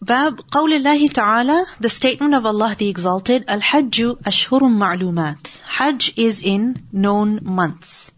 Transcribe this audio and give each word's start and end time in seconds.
باب 0.00 0.40
قول 0.52 0.72
الله 0.72 1.08
تعالى 1.08 1.64
the 1.80 1.88
statement 1.88 2.34
of 2.34 2.46
Allah 2.46 2.76
the 2.78 2.88
Exalted 2.88 3.44
الحج 3.48 4.16
أشهر 4.26 4.68
معلومات 4.68 5.48
Hajj 5.78 6.12
is 6.16 6.42
in 6.42 6.86
known 6.92 7.40
months 7.42 8.10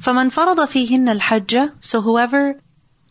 فمن 0.00 0.30
فرض 0.30 0.66
فيهن 0.66 1.08
الحج 1.08 1.70
so 1.80 2.00
whoever 2.00 2.54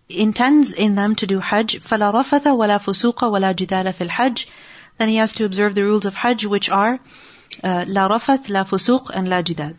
intends 0.10 0.74
in 0.74 0.96
them 0.96 1.16
to 1.16 1.28
do 1.28 1.40
Hajj 1.40 1.78
فلا 1.78 2.12
رفث 2.12 2.48
ولا 2.48 2.78
فسوق 2.78 3.24
ولا 3.24 3.52
جدال 3.52 3.94
في 3.94 4.02
الحج 4.02 4.46
then 4.98 5.08
he 5.08 5.16
has 5.16 5.34
to 5.34 5.46
observe 5.46 5.76
the 5.76 5.84
rules 5.84 6.06
of 6.06 6.16
Hajj 6.16 6.46
which 6.46 6.70
are 6.70 7.00
uh, 7.64 7.86
لا 7.88 8.08
رفث 8.08 8.50
لا 8.50 8.64
فسوق 8.64 9.12
and 9.12 9.28
لا 9.28 9.42
جدال 9.42 9.76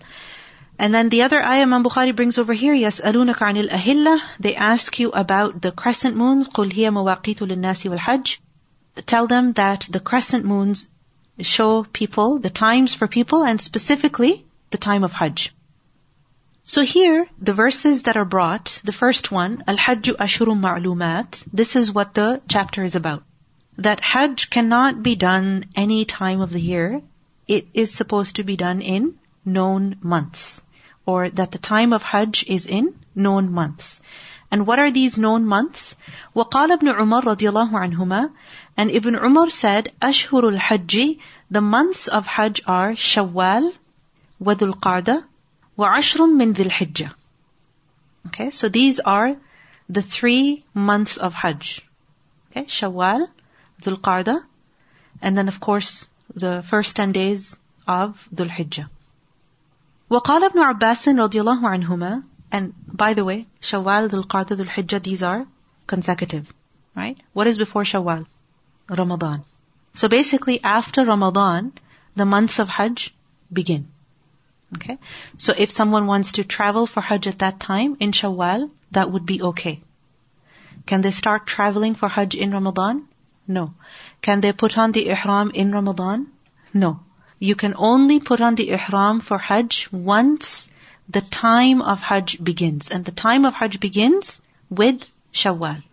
and 0.80 0.94
then 0.94 1.10
the 1.10 1.20
other 1.20 1.44
ayah 1.44 1.64
Imam 1.64 1.84
Bukhari 1.84 2.16
brings 2.16 2.38
over 2.38 2.54
here, 2.54 2.74
يَسْأَلُونَكَ 2.74 3.36
عَنِ 3.36 3.68
الْأَهِلَّةِ 3.68 4.20
They 4.40 4.56
ask 4.56 4.98
you 4.98 5.10
about 5.10 5.60
the 5.60 5.72
crescent 5.72 6.16
moons, 6.16 6.48
قُلْ 6.48 6.72
هِيَ 6.72 6.88
مَوَاقِيتُ 6.88 7.46
لِلنَّاسِ 7.46 7.84
وَالْحَجِّ 7.90 8.38
Tell 9.04 9.26
them 9.26 9.52
that 9.52 9.86
the 9.90 10.00
crescent 10.00 10.46
moons 10.46 10.88
show 11.38 11.84
people 11.84 12.38
the 12.38 12.48
times 12.48 12.94
for 12.94 13.06
people 13.06 13.44
and 13.44 13.60
specifically 13.60 14.46
the 14.70 14.78
time 14.78 15.04
of 15.04 15.12
Hajj. 15.12 15.54
So 16.64 16.82
here, 16.82 17.26
the 17.38 17.52
verses 17.52 18.04
that 18.04 18.16
are 18.16 18.24
brought, 18.24 18.80
the 18.82 18.92
first 18.92 19.30
one, 19.30 19.62
Al-Hajj 19.66 20.12
Ashuru 20.14 20.58
Ma'lumat, 20.58 21.44
this 21.52 21.76
is 21.76 21.92
what 21.92 22.14
the 22.14 22.40
chapter 22.48 22.84
is 22.84 22.94
about. 22.94 23.22
That 23.76 24.00
Hajj 24.00 24.48
cannot 24.48 25.02
be 25.02 25.14
done 25.14 25.66
any 25.76 26.06
time 26.06 26.40
of 26.40 26.52
the 26.52 26.62
year. 26.72 27.02
It 27.46 27.68
is 27.74 27.92
supposed 27.92 28.36
to 28.36 28.44
be 28.44 28.56
done 28.56 28.80
in 28.80 29.18
known 29.44 29.96
months 30.00 30.62
or 31.06 31.28
that 31.30 31.50
the 31.52 31.58
time 31.58 31.92
of 31.92 32.02
Hajj 32.02 32.44
is 32.46 32.66
in 32.66 32.94
known 33.14 33.52
months. 33.52 34.00
And 34.50 34.66
what 34.66 34.78
are 34.78 34.90
these 34.90 35.16
known 35.18 35.46
months? 35.46 35.94
وقال 36.34 36.72
ابن 36.72 36.88
عمر 36.88 37.24
رضي 37.24 37.48
الله 37.48 37.72
عنهما 37.72 38.30
and 38.76 38.90
Ibn 38.90 39.14
Umar 39.14 39.50
said 39.50 39.92
أشهر 40.02 40.58
الحج 40.58 41.18
the 41.50 41.60
months 41.60 42.08
of 42.08 42.26
Hajj 42.26 42.62
are 42.66 42.92
Shawwal 42.92 43.72
وذو 44.40 44.74
القعدة 44.74 45.24
وعشر 45.76 46.26
من 46.26 46.52
ذي 46.52 46.62
الحجة 46.62 47.10
Okay, 48.26 48.50
so 48.50 48.68
these 48.68 49.00
are 49.00 49.36
the 49.88 50.02
three 50.02 50.64
months 50.74 51.16
of 51.16 51.34
Hajj. 51.34 51.80
Okay, 52.50 52.64
Shawwal, 52.64 53.28
Dhul 53.82 53.98
Qa'dah, 53.98 54.42
and 55.22 55.38
then 55.38 55.48
of 55.48 55.58
course 55.58 56.08
the 56.34 56.62
first 56.62 56.96
10 56.96 57.12
days 57.12 57.56
of 57.88 58.18
Dhul 58.34 58.50
Hijjah. 58.50 58.88
وقال 60.10 60.44
ابن 60.44 60.58
عباس 60.58 61.08
رضي 61.08 61.40
الله 61.40 61.68
عنهما 61.68 62.22
and 62.52 62.72
by 63.02 63.14
the 63.14 63.24
way 63.24 63.46
شوال 63.60 64.08
ذو 64.08 64.18
القعدة 64.18 64.56
ذو 64.56 64.64
الحجة 64.64 64.98
these 65.02 65.22
are 65.22 65.46
consecutive 65.86 66.52
right 66.94 67.16
what 67.32 67.46
is 67.46 67.58
before 67.58 67.84
Shawwal 67.84 68.26
Ramadan 68.88 69.44
so 69.94 70.08
basically 70.08 70.62
after 70.62 71.04
Ramadan 71.04 71.72
the 72.16 72.26
months 72.26 72.58
of 72.58 72.68
Hajj 72.68 73.14
begin 73.52 73.86
okay 74.76 74.98
so 75.36 75.54
if 75.56 75.70
someone 75.70 76.06
wants 76.06 76.32
to 76.32 76.44
travel 76.44 76.86
for 76.86 77.00
Hajj 77.00 77.28
at 77.28 77.38
that 77.38 77.60
time 77.60 77.96
in 78.00 78.12
Shawwal 78.12 78.70
that 78.90 79.10
would 79.10 79.24
be 79.24 79.42
okay 79.50 79.80
can 80.86 81.00
they 81.02 81.10
start 81.10 81.46
traveling 81.46 81.94
for 81.94 82.08
Hajj 82.08 82.34
in 82.34 82.50
Ramadan 82.58 83.04
no 83.46 83.72
can 84.20 84.40
they 84.40 84.52
put 84.52 84.76
on 84.76 84.92
the 84.92 85.06
ihram 85.08 85.50
in 85.54 85.72
Ramadan 85.72 86.26
no 86.74 87.00
you 87.39 87.55
can 87.55 87.73
only 87.77 88.19
put 88.19 88.41
on 88.41 88.55
the 88.55 88.69
ihram 88.69 89.19
for 89.19 89.37
Hajj 89.37 89.89
once 89.91 90.69
the 91.09 91.21
time 91.21 91.81
of 91.81 92.01
Hajj 92.01 92.43
begins. 92.43 92.89
And 92.89 93.05
the 93.05 93.11
time 93.11 93.45
of 93.45 93.53
Hajj 93.53 93.79
begins 93.79 94.41
with 94.69 95.05
Shawwal. 95.33 95.83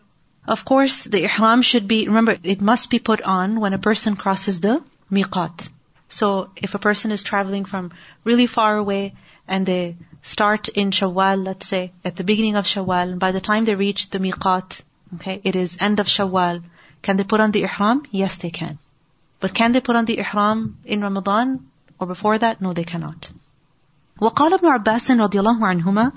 Of 0.47 0.65
course, 0.65 1.05
the 1.05 1.25
ihram 1.25 1.63
should 1.63 1.87
be, 1.87 2.07
remember, 2.07 2.37
it 2.43 2.61
must 2.61 2.91
be 2.91 2.99
put 2.99 3.23
on 3.23 3.61
when 3.61 3.75
a 3.75 3.79
person 3.79 4.17
crosses 4.17 4.61
the 4.61 4.83
miqat. 5.11 5.69
So 6.09 6.51
if 6.57 6.75
a 6.75 6.79
person 6.79 7.11
is 7.11 7.23
traveling 7.23 7.65
from 7.65 7.93
really 8.25 8.47
far 8.47 8.77
away 8.77 9.15
and 9.49 9.65
they 9.65 9.97
start 10.23 10.69
in 10.69 10.91
Shawwal, 10.91 11.45
let's 11.45 11.67
say, 11.67 11.93
at 12.05 12.17
the 12.17 12.25
beginning 12.25 12.57
of 12.57 12.67
Shawwal, 12.67 13.11
and 13.13 13.21
by 13.21 13.33
the 13.33 13.41
time 13.41 13.65
they 13.65 13.75
reach 13.75 14.11
the 14.11 14.19
miqat, 14.19 14.83
okay, 15.15 15.41
it 15.43 15.57
is 15.57 15.77
end 15.81 16.01
of 16.01 16.07
Shawwal, 16.07 16.63
can 17.03 17.17
they 17.17 17.25
put 17.25 17.41
on 17.41 17.51
the 17.51 17.63
ihram? 17.63 18.05
Yes, 18.11 18.37
they 18.39 18.51
can. 18.51 18.79
But 19.42 19.54
can 19.54 19.72
they 19.72 19.82
put 19.82 19.96
on 19.96 20.06
the 20.06 20.18
ihram 20.20 20.78
in 20.86 21.02
Ramadan 21.02 21.70
or 22.00 22.08
before 22.08 22.38
that? 22.38 22.62
No, 22.62 22.74
they 22.74 22.84
cannot. 22.84 23.32
وقال 24.20 24.54
ابن 24.54 24.68
عباس 24.68 25.12
رضي 25.12 25.40
الله 25.40 25.60
عنهما 25.62 26.12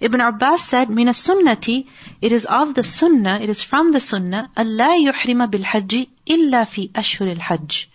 Ibn 0.00 0.20
Abbas 0.20 0.64
said 0.64 0.88
من 0.88 1.08
السنة 1.08 1.86
it 2.22 2.32
is 2.32 2.46
of 2.46 2.74
the 2.74 2.82
sunnah 2.82 3.40
it 3.40 3.50
is 3.50 3.62
from 3.62 3.92
the 3.92 4.00
sunnah 4.00 4.48
ألا 4.56 4.96
يحرم 4.96 5.46
بالحج 5.50 6.06
إلا 6.26 6.64
في 6.64 6.90
أشهر 6.94 7.36
الحج 7.36 7.86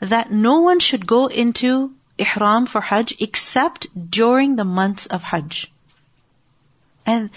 that 0.00 0.30
no 0.30 0.60
one 0.60 0.80
should 0.80 1.06
go 1.06 1.26
into 1.26 1.92
ihram 2.18 2.66
for 2.66 2.80
Hajj 2.80 3.16
except 3.20 3.88
during 4.10 4.56
the 4.56 4.64
months 4.64 5.06
of 5.06 5.22
Hajj. 5.22 5.70
And, 7.04 7.30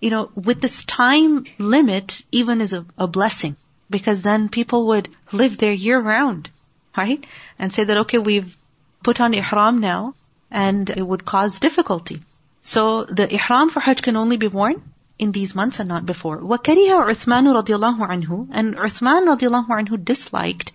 you 0.00 0.10
know, 0.10 0.30
with 0.34 0.60
this 0.60 0.84
time 0.84 1.44
limit, 1.58 2.24
even 2.32 2.60
is 2.60 2.72
a, 2.72 2.84
a 2.98 3.06
blessing 3.06 3.56
because 3.90 4.22
then 4.22 4.48
people 4.48 4.86
would 4.88 5.08
live 5.32 5.58
there 5.58 5.72
year 5.72 6.00
round, 6.00 6.50
right? 6.96 7.24
And 7.58 7.72
say 7.72 7.84
that, 7.84 7.98
okay, 7.98 8.18
we've 8.18 8.56
put 9.02 9.20
on 9.20 9.34
ihram 9.34 9.80
now, 9.80 10.14
and 10.50 10.88
it 10.90 11.02
would 11.02 11.24
cause 11.24 11.58
difficulty. 11.58 12.22
So 12.62 13.04
the 13.04 13.32
ihram 13.34 13.70
for 13.70 13.80
Hajj 13.80 14.02
can 14.02 14.16
only 14.16 14.36
be 14.36 14.48
worn 14.48 14.82
in 15.18 15.32
these 15.32 15.54
months 15.54 15.80
and 15.80 15.88
not 15.88 16.06
before. 16.06 16.38
وَكَرِهَ 16.38 16.90
عُثْمَانُ 17.10 17.46
رَضِيَ 17.60 17.74
اللَّهُ 17.78 17.98
عَنْهُ 17.98 18.48
And 18.50 18.76
Uthman 18.76 19.28
رضي 19.28 19.46
الله 19.48 19.66
عنه 19.68 20.04
disliked 20.04 20.72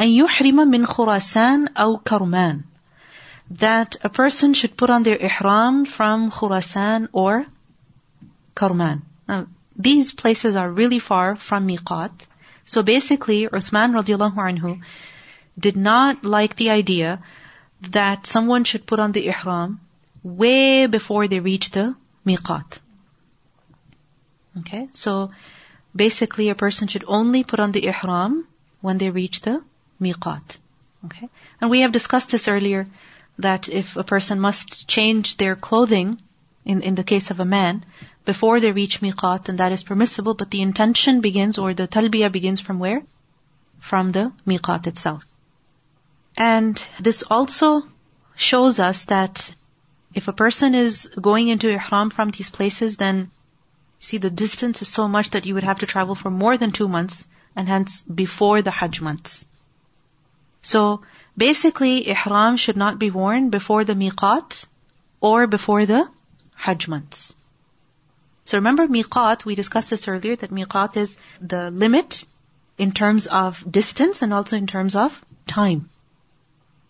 أن 0.00 0.08
يحرم 0.08 0.68
من 0.68 0.86
خراسان 0.86 1.68
أو 1.76 1.98
كرمان 1.98 2.64
that 3.50 3.96
a 4.02 4.08
person 4.08 4.52
should 4.52 4.76
put 4.76 4.90
on 4.90 5.02
their 5.02 5.16
ihram 5.16 5.84
from 5.84 6.30
Khurasan 6.30 7.08
or 7.12 7.46
Karman. 8.54 9.02
Now, 9.26 9.46
these 9.76 10.12
places 10.12 10.56
are 10.56 10.70
really 10.70 10.98
far 10.98 11.36
from 11.36 11.66
Miqat, 11.66 12.10
so 12.65 12.83
basically, 12.83 13.47
Uthman 13.47 13.93
radiallahu 13.93 14.35
anhu 14.35 14.81
did 15.59 15.75
not 15.75 16.23
like 16.23 16.55
the 16.55 16.69
idea 16.69 17.21
that 17.91 18.25
someone 18.25 18.63
should 18.63 18.85
put 18.85 18.99
on 18.99 19.11
the 19.11 19.27
ihram 19.27 19.81
way 20.23 20.85
before 20.87 21.27
they 21.27 21.39
reach 21.39 21.71
the 21.71 21.95
miqat. 22.25 22.79
Okay, 24.59 24.87
so 24.91 25.31
basically 25.95 26.49
a 26.49 26.55
person 26.55 26.87
should 26.87 27.03
only 27.07 27.43
put 27.43 27.59
on 27.59 27.71
the 27.71 27.85
ihram 27.85 28.47
when 28.81 28.97
they 28.97 29.09
reach 29.09 29.41
the 29.41 29.61
miqat. 30.01 30.57
Okay, 31.05 31.29
and 31.59 31.69
we 31.69 31.81
have 31.81 31.91
discussed 31.91 32.29
this 32.29 32.47
earlier 32.47 32.87
that 33.37 33.67
if 33.67 33.97
a 33.97 34.03
person 34.03 34.39
must 34.39 34.87
change 34.87 35.37
their 35.37 35.55
clothing 35.55 36.21
in, 36.63 36.81
in 36.81 36.95
the 36.95 37.03
case 37.03 37.29
of 37.31 37.39
a 37.39 37.45
man, 37.45 37.83
before 38.25 38.59
they 38.59 38.71
reach 38.71 39.01
miqat, 39.01 39.49
and 39.49 39.57
that 39.57 39.71
is 39.71 39.83
permissible, 39.83 40.33
but 40.33 40.49
the 40.51 40.61
intention 40.61 41.21
begins 41.21 41.57
or 41.57 41.73
the 41.73 41.87
talbiyah 41.87 42.31
begins 42.31 42.59
from 42.59 42.79
where? 42.79 43.01
From 43.79 44.11
the 44.11 44.31
miqat 44.47 44.87
itself. 44.87 45.25
And 46.37 46.83
this 46.99 47.23
also 47.29 47.83
shows 48.35 48.79
us 48.79 49.03
that 49.05 49.53
if 50.13 50.27
a 50.27 50.33
person 50.33 50.75
is 50.75 51.09
going 51.19 51.47
into 51.47 51.69
ihram 51.69 52.09
from 52.09 52.29
these 52.29 52.49
places, 52.49 52.97
then 52.97 53.31
see 53.99 54.17
the 54.17 54.29
distance 54.29 54.81
is 54.81 54.87
so 54.87 55.07
much 55.07 55.31
that 55.31 55.45
you 55.45 55.53
would 55.55 55.63
have 55.63 55.79
to 55.79 55.85
travel 55.85 56.15
for 56.15 56.29
more 56.29 56.57
than 56.57 56.71
two 56.71 56.87
months, 56.87 57.27
and 57.55 57.67
hence 57.67 58.01
before 58.03 58.61
the 58.61 58.71
Hajj 58.71 59.01
months. 59.01 59.45
So 60.61 61.01
basically, 61.37 62.07
ihram 62.07 62.57
should 62.57 62.77
not 62.77 62.99
be 62.99 63.11
worn 63.11 63.49
before 63.49 63.83
the 63.83 63.93
miqat 63.93 64.65
or 65.19 65.45
before 65.45 65.85
the 65.85 66.09
Hajj 66.55 66.87
months. 66.87 67.35
So 68.53 68.59
remember 68.59 68.87
miqat, 68.87 69.45
we 69.45 69.55
discussed 69.55 69.89
this 69.89 70.07
earlier, 70.07 70.35
that 70.35 70.51
miqat 70.51 70.95
is 70.95 71.17
the 71.41 71.71
limit 71.71 72.23
in 72.77 72.91
terms 72.91 73.25
of 73.25 73.65
distance 73.67 74.21
and 74.21 74.31
also 74.31 74.55
in 74.55 74.67
terms 74.67 74.95
of 74.95 75.19
time. 75.47 75.89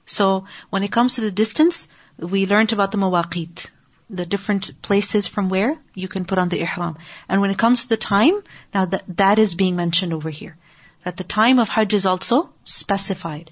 So 0.06 0.46
when 0.72 0.84
it 0.84 0.92
comes 0.92 1.16
to 1.16 1.22
the 1.22 1.32
distance, 1.32 1.88
we 2.18 2.46
learned 2.48 2.74
about 2.74 2.92
the 2.92 2.98
mawaqit, 2.98 3.68
the 4.10 4.26
different 4.26 4.82
places 4.82 5.26
from 5.26 5.48
where 5.48 5.78
you 5.94 6.10
can 6.10 6.26
put 6.26 6.38
on 6.38 6.50
the 6.50 6.60
ihram. 6.60 6.98
And 7.30 7.40
when 7.40 7.52
it 7.52 7.58
comes 7.58 7.84
to 7.84 7.88
the 7.88 7.96
time, 7.96 8.44
now 8.74 8.84
that, 8.84 9.06
that 9.16 9.40
is 9.40 9.56
being 9.56 9.78
mentioned 9.78 10.12
over 10.12 10.30
here. 10.30 10.58
That 11.06 11.16
the 11.16 11.24
time 11.24 11.60
of 11.60 11.70
Hajj 11.70 11.94
is 11.94 12.06
also 12.06 12.50
specified. 12.66 13.52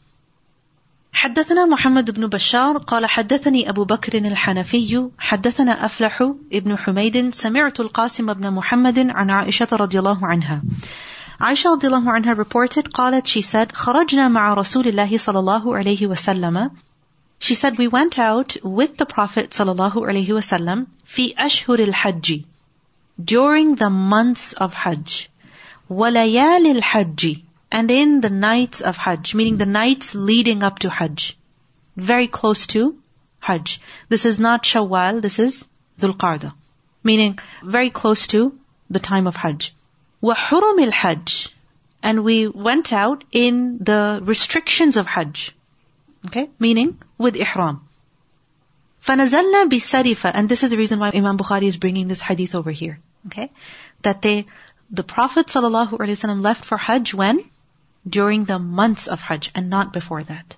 حدثنا 1.22 1.66
محمد 1.66 2.12
بن 2.12 2.28
بشار 2.28 2.78
قال 2.78 3.06
حدثني 3.06 3.70
أبو 3.70 3.84
بكر 3.84 4.18
الحنفي 4.18 5.10
حدثنا 5.20 5.86
أفلح 5.86 6.34
ابن 6.54 6.78
حميد 6.78 7.34
سمعت 7.34 7.80
القاسم 7.80 8.34
بن 8.34 8.52
محمد 8.52 9.00
عن 9.10 9.30
عائشة 9.30 9.68
رضي 9.72 10.00
الله 10.00 10.28
عنها. 10.28 10.62
عائشة 11.42 11.72
رضي 11.72 11.88
الله 11.88 12.12
عنها 12.12 12.34
reported 12.34 12.88
قالت 12.94 13.28
she 13.28 13.42
said 13.42 13.72
خرجنا 13.72 14.28
مع 14.28 14.54
رسول 14.54 14.88
الله 14.88 15.18
صلى 15.18 15.40
الله 15.40 15.78
عليه 15.78 16.08
وسلم. 16.08 16.72
She 17.40 17.56
said 17.56 17.78
we 17.78 17.88
went 17.88 18.18
out 18.18 18.58
with 18.64 18.98
the 18.98 19.06
Prophet 19.06 19.54
صلى 19.54 19.72
الله 19.72 20.08
عليه 20.08 20.34
وسلم 20.34 20.88
في 21.06 21.34
أشهر 21.38 21.80
الحج 21.80 22.42
during 23.24 23.76
the 23.76 23.90
months 23.90 24.54
of 24.54 24.74
Hajj. 24.74 25.30
وَلَيَالِ 25.90 26.82
الْحَجِّ 26.82 27.51
And 27.71 27.91
in 27.91 28.21
the 28.21 28.31
nights 28.31 28.81
of 28.81 28.97
Hajj, 28.97 29.35
meaning 29.35 29.57
the 29.59 29.67
nights 29.67 30.15
leading 30.15 30.63
up 30.63 30.79
to 30.81 30.91
Hajj. 30.91 31.37
Very 31.97 32.29
close 32.29 32.67
to 32.69 32.99
Hajj. 33.41 33.81
This 34.09 34.25
is 34.25 34.39
not 34.39 34.63
Shawwal, 34.63 35.21
this 35.21 35.39
is 35.39 35.67
Dhul 36.01 36.17
Qarda. 36.17 36.53
Meaning 37.03 37.39
very 37.63 37.91
close 37.91 38.27
to 38.29 38.59
the 38.91 39.01
time 39.01 39.27
of 39.27 39.37
Hajj. 39.37 39.75
وَحُرُمِ 40.23 40.91
الْحَجِّ 40.91 41.51
And 42.03 42.25
we 42.25 42.47
went 42.47 42.93
out 42.93 43.25
in 43.33 43.79
the 43.79 44.21
restrictions 44.23 44.97
of 44.97 45.07
Hajj. 45.07 45.55
Okay? 46.27 46.51
Meaning 46.59 46.99
with 47.19 47.37
Ihram. 47.37 47.81
فَنَزَلْنَا 49.05 49.69
بِسَرِفَ 49.69 50.31
And 50.35 50.49
this 50.49 50.63
is 50.63 50.71
the 50.71 50.77
reason 50.77 50.99
why 50.99 51.11
Imam 51.15 51.39
Bukhari 51.39 51.65
is 51.65 51.77
bringing 51.77 52.09
this 52.09 52.23
hadith 52.23 52.55
over 52.55 52.71
here. 52.71 52.99
Okay? 53.27 53.51
That 54.03 54.23
they 54.23 54.47
the 54.91 55.03
Prophet 55.03 55.47
ﷺ 55.47 56.43
left 56.43 56.65
for 56.65 56.77
Hajj 56.77 57.15
when? 57.15 57.45
During 58.09 58.45
the 58.45 58.59
months 58.59 59.07
of 59.07 59.21
Hajj 59.21 59.51
and 59.55 59.69
not 59.69 59.93
before 59.93 60.23
that. 60.23 60.57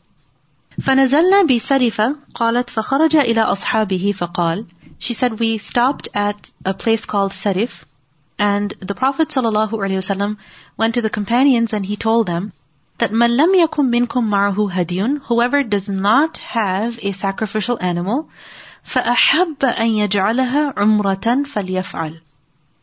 فنزلنا 0.81 1.43
بسرفة 1.43 2.17
قالت 2.35 2.70
فخرج 2.70 3.17
إلى 3.17 3.43
أصحابه 3.43 4.12
فقال 4.12 4.67
She 4.99 5.15
said 5.15 5.41
we 5.41 5.59
stopped 5.59 6.09
at 6.15 6.50
a 6.65 6.75
place 6.75 7.05
called 7.05 7.32
Sarif 7.32 7.85
and 8.38 8.73
the 8.79 8.94
Prophet 8.94 9.29
ﷺ 9.29 10.37
went 10.76 10.94
to 10.94 11.03
the 11.03 11.11
companions 11.11 11.73
and 11.73 11.85
he 11.85 11.97
told 11.97 12.26
them 12.26 12.53
that 12.99 13.11
من 13.11 13.37
لم 13.37 13.55
يكن 13.55 13.91
منكم 13.91 14.31
معه 14.31 14.70
هدي 14.73 15.20
whoever 15.26 15.62
does 15.65 15.88
not 15.88 16.37
have 16.37 16.99
a 17.03 17.12
sacrificial 17.12 17.79
animal 17.81 18.29
فأحب 18.85 19.65
أن 19.65 19.87
يجعلها 19.87 20.75
عمرة 20.76 21.44
فليفعل 21.44 22.20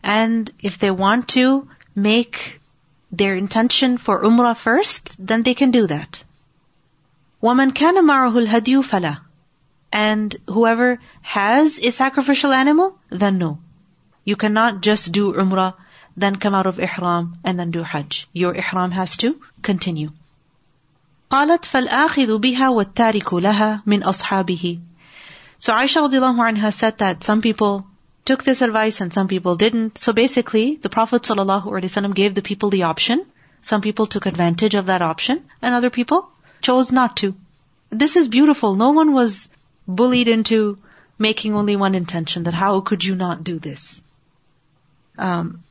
and 0.04 0.52
if 0.62 0.78
they 0.78 0.92
want 0.92 1.30
to 1.30 1.68
make 1.96 2.59
their 3.12 3.36
intention 3.36 3.98
for 3.98 4.24
Umrah 4.24 4.58
first, 4.58 5.16
then 5.20 5.44
they 5.44 5.54
can 5.54 5.72
do 5.72 5.88
that. 5.88 6.24
وَمَنْ 7.42 7.72
كَانَ 7.72 7.96
مَعَهُ 8.04 8.46
الْهَدْيُ 8.46 8.84
فَلَا 8.84 9.20
And 9.92 10.36
whoever 10.48 11.00
has 11.22 11.80
a 11.80 11.92
sacrificial 11.92 12.52
animal, 12.52 12.98
then 13.10 13.38
no. 13.38 13.60
You 14.24 14.36
cannot 14.36 14.82
just 14.82 15.12
do 15.12 15.34
Umrah, 15.34 15.76
then 16.18 16.36
come 16.38 16.56
out 16.56 16.66
of 16.66 16.80
Ihram, 16.80 17.38
and 17.44 17.60
then 17.60 17.72
do 17.72 17.84
Hajj. 17.84 18.28
Your 18.34 18.56
Ihram 18.56 18.92
has 18.92 19.18
to 19.18 19.40
continue. 19.62 20.12
قالت 21.30 21.66
فالآخذ 21.66 22.38
بها 22.38 22.70
والتارك 22.70 23.34
لها 23.34 23.82
من 23.86 24.04
أصحابه 24.04 24.80
So 25.58 25.74
Aisha 25.74 26.08
radiallahu 26.08 26.58
anha 26.58 26.74
said 26.74 26.98
that 27.00 27.24
some 27.24 27.42
people 27.42 27.88
took 28.30 28.44
this 28.44 28.62
advice 28.62 29.02
and 29.02 29.14
some 29.14 29.28
people 29.28 29.56
didn't. 29.56 29.98
So 29.98 30.14
basically, 30.14 30.76
the 30.76 30.90
Prophet 30.90 31.22
ﷺ 31.22 32.16
gave 32.16 32.34
the 32.34 32.42
people 32.42 32.70
the 32.70 32.84
option. 32.84 33.26
Some 33.62 33.82
people 33.82 34.08
took 34.08 34.26
advantage 34.26 34.76
of 34.76 34.88
that 34.88 35.02
option 35.02 35.44
and 35.62 35.76
other 35.76 35.90
people 35.90 36.28
chose 36.62 36.92
not 36.92 37.18
to. 37.18 37.36
This 37.90 38.16
is 38.16 38.28
beautiful. 38.28 38.76
No 38.76 38.90
one 38.92 39.14
was 39.14 39.50
bullied 39.88 40.28
into 40.28 40.78
making 41.18 41.56
only 41.56 41.76
one 41.76 41.96
intention 41.96 42.44
that 42.44 42.54
how 42.54 42.82
could 42.82 43.04
you 43.04 43.16
not 43.16 43.44
do 43.44 43.60
this? 43.60 44.02
Um, 45.18 45.64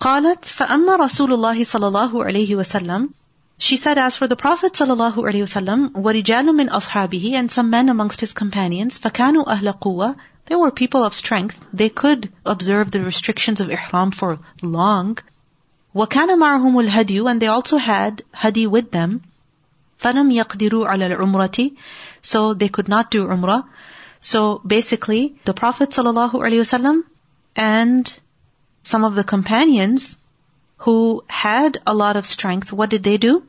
قالت 0.00 0.44
فأما 0.44 0.96
رسول 0.96 1.32
الله 1.32 1.64
صلى 1.64 1.88
الله 1.88 2.24
عليه 2.24 2.56
وسلم 2.56 3.08
she 3.60 3.76
said, 3.76 3.98
as 3.98 4.16
for 4.16 4.28
the 4.28 4.36
Prophet 4.36 4.74
sallallahu 4.74 5.16
alaihi 5.16 5.42
wasallam, 5.42 5.90
وَرِجَالٌ 5.90 6.46
مِّنْ 6.48 6.68
أَصْحَابِهِ 6.68 7.32
And 7.32 7.50
some 7.50 7.70
men 7.70 7.88
amongst 7.88 8.20
his 8.20 8.32
companions, 8.32 9.00
فَكَانُوا 9.00 9.46
أَهْلَ 9.46 9.80
قُوَّةٍ 9.80 10.14
they 10.46 10.56
were 10.56 10.70
people 10.70 11.04
of 11.04 11.14
strength. 11.14 11.60
They 11.72 11.88
could 11.88 12.32
observe 12.44 12.90
the 12.90 13.04
restrictions 13.04 13.60
of 13.60 13.70
ihram 13.70 14.10
for 14.10 14.38
long. 14.62 15.18
وَكَانَ 15.94 16.28
مَعَهُمُ 16.44 16.88
الْهَدْيُ 16.88 17.30
And 17.30 17.42
they 17.42 17.48
also 17.48 17.76
had 17.76 18.22
hadi 18.32 18.66
with 18.66 18.90
them. 18.90 19.22
فَلَمْ 20.00 20.32
يَقْدِرُوا 20.32 20.88
عَلَى 20.88 21.16
الْعُمْرَةِ 21.16 21.76
So 22.22 22.54
they 22.54 22.68
could 22.68 22.88
not 22.88 23.10
do 23.10 23.26
umrah. 23.26 23.64
So 24.20 24.60
basically, 24.66 25.36
the 25.44 25.54
Prophet 25.54 25.90
ﷺ 25.90 27.02
and 27.56 28.18
some 28.82 29.04
of 29.04 29.14
the 29.14 29.24
companions 29.24 30.16
who 30.78 31.24
had 31.28 31.78
a 31.86 31.94
lot 31.94 32.16
of 32.16 32.26
strength, 32.26 32.72
what 32.72 32.90
did 32.90 33.02
they 33.02 33.18
do? 33.18 33.42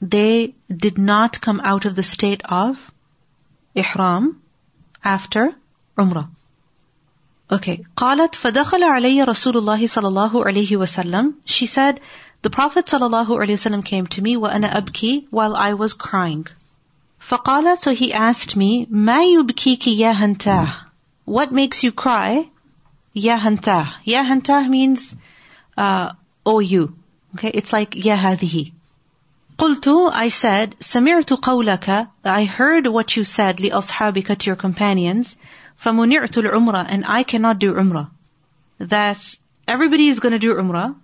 They 0.00 0.54
did 0.68 0.98
not 0.98 1.40
come 1.40 1.60
out 1.60 1.84
of 1.84 1.94
the 1.94 2.02
state 2.02 2.42
of 2.44 2.78
ihram 3.74 4.42
after 5.04 5.54
عمرة 5.98 6.28
Okay. 7.50 7.80
قالت 7.96 8.34
فدخل 8.34 8.82
علي 8.82 9.22
رسول 9.22 9.56
الله 9.56 9.86
صلى 9.86 10.08
الله 10.08 10.44
عليه 10.44 10.76
وسلم 10.76 11.34
She 11.46 11.66
said, 11.66 12.00
the 12.42 12.50
Prophet 12.50 12.90
صلى 12.90 13.06
الله 13.06 13.40
عليه 13.40 13.52
وسلم 13.54 13.82
came 13.82 14.06
to 14.06 14.20
me 14.20 14.36
وأنا 14.36 14.76
أبكي 14.76 15.26
while 15.30 15.56
I 15.56 15.72
was 15.72 15.94
crying. 15.94 16.46
فقال, 17.20 17.78
so 17.78 17.94
he 17.94 18.12
asked 18.12 18.54
me, 18.54 18.86
ما 18.90 19.24
يبكيك 19.24 19.86
يا 19.88 20.12
هنتاه? 20.12 20.74
What 21.26 21.50
makes 21.50 21.82
you 21.82 21.90
cry? 21.92 22.48
يا 23.16 23.36
هنتاه. 23.36 23.94
يا 24.06 24.22
هنتاه 24.22 24.68
means, 24.68 25.16
uh, 25.78 26.12
oh 26.44 26.58
you. 26.60 26.94
Okay, 27.34 27.50
it's 27.54 27.72
like 27.72 27.96
يا 27.96 28.14
هذه. 28.14 28.72
قلت, 29.58 29.88
I 30.12 30.28
said, 30.28 30.74
سمعت 30.80 31.32
قولك, 31.32 32.08
I 32.24 32.44
heard 32.44 32.86
what 32.86 33.16
you 33.16 33.24
said 33.24 33.60
لأصحابك 33.60 34.38
to 34.38 34.46
your 34.46 34.56
companions, 34.56 35.36
فَمُنِعْتُ 35.82 36.36
الْعُمْرَةِ 36.42 36.86
And 36.88 37.04
I 37.06 37.22
cannot 37.22 37.58
do 37.58 37.74
umrah. 37.74 38.10
That 38.78 39.36
everybody 39.66 40.08
is 40.08 40.20
going 40.20 40.32
to 40.32 40.38
do 40.38 40.54
umrah, 40.54 40.94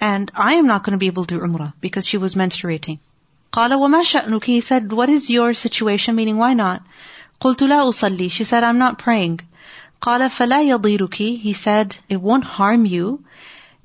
and 0.00 0.30
I 0.34 0.54
am 0.54 0.66
not 0.66 0.84
going 0.84 0.92
to 0.92 0.98
be 0.98 1.06
able 1.06 1.24
to 1.24 1.34
do 1.34 1.40
umrah 1.40 1.72
because 1.80 2.06
she 2.06 2.18
was 2.18 2.34
menstruating. 2.34 2.98
قال 3.52 3.70
وما 3.70 4.02
شأنك? 4.02 4.44
He 4.44 4.60
said, 4.60 4.92
what 4.92 5.08
is 5.08 5.30
your 5.30 5.54
situation? 5.54 6.14
Meaning, 6.14 6.36
why 6.36 6.54
not? 6.54 6.82
قلت 7.40 7.62
لا 7.62 7.88
أصلي. 7.88 8.30
She 8.30 8.44
said, 8.44 8.62
I'm 8.62 8.78
not 8.78 8.98
praying. 8.98 9.40
قال 10.02 10.20
فلا 10.30 10.62
يضيرك. 10.62 11.40
He 11.40 11.52
said, 11.52 11.96
it 12.08 12.20
won't 12.20 12.44
harm 12.44 12.84
you. 12.84 13.24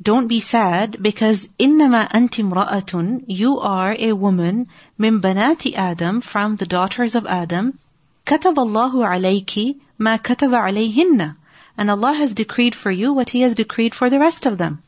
Don't 0.02 0.28
be 0.28 0.42
sad 0.42 1.02
because 1.02 1.48
إنما 1.60 2.10
أنت 2.12 2.40
امرأة. 2.40 3.24
You 3.28 3.60
are 3.60 3.96
a 3.98 4.12
woman 4.12 4.68
من 5.00 5.22
بنات 5.22 5.74
آدم 5.74 6.22
from 6.22 6.58
the 6.58 6.66
daughters 6.66 7.16
of 7.16 7.26
Adam. 7.26 7.80
كتب 8.28 8.60
الله 8.60 9.06
عليك 9.06 9.78
ما 10.00 10.18
كتب 10.18 10.54
عليهن. 10.54 11.36
And 11.78 11.90
Allah 11.90 12.14
has 12.14 12.34
decreed 12.34 12.76
for 12.76 12.92
you 12.92 13.14
what 13.14 13.30
He 13.30 13.42
has 13.42 13.56
decreed 13.56 13.94
for 13.94 14.10
the 14.10 14.20
rest 14.20 14.46
of 14.46 14.58
them. 14.58 14.82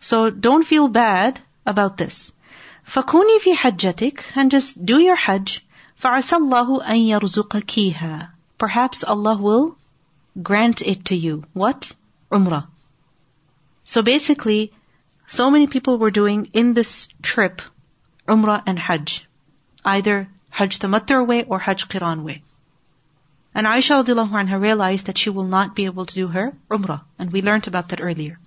So 0.00 0.30
don't 0.30 0.66
feel 0.66 0.88
bad 0.88 1.40
about 1.66 1.96
this. 1.96 2.32
فكوني 2.86 3.38
في 3.40 3.54
حجتك 3.54 4.24
and 4.36 4.50
just 4.50 4.84
do 4.84 4.98
your 4.98 5.16
hajj. 5.16 5.62
فعسى 5.96 6.36
الله 6.36 6.86
أن 6.86 6.96
يرزقكيها. 6.96 8.28
Perhaps 8.58 9.04
Allah 9.04 9.36
will 9.36 9.76
grant 10.42 10.82
it 10.82 11.06
to 11.06 11.16
you. 11.16 11.44
What? 11.52 11.92
Umrah. 12.30 12.66
So 13.84 14.02
basically, 14.02 14.72
so 15.26 15.50
many 15.50 15.66
people 15.66 15.98
were 15.98 16.10
doing 16.10 16.50
in 16.52 16.74
this 16.74 17.08
trip 17.22 17.62
Umrah 18.28 18.62
and 18.66 18.78
Hajj. 18.78 19.26
Either 19.84 20.28
Hajj 20.50 20.78
Tamattu 20.78 21.26
way 21.26 21.44
or 21.44 21.58
Hajj 21.58 21.88
Qiran 21.88 22.22
way. 22.22 22.42
And 23.53 23.65
Aisha 23.67 24.03
anha 24.03 24.61
realized 24.61 25.07
that 25.07 25.17
she 25.17 25.29
will 25.29 25.45
not 25.45 25.75
be 25.75 25.85
able 25.85 26.05
to 26.05 26.15
do 26.15 26.27
her 26.27 26.53
Umrah. 26.69 27.01
And 27.17 27.31
we 27.31 27.41
learnt 27.41 27.67
about 27.67 27.89
that 27.89 28.01
earlier. 28.01 28.39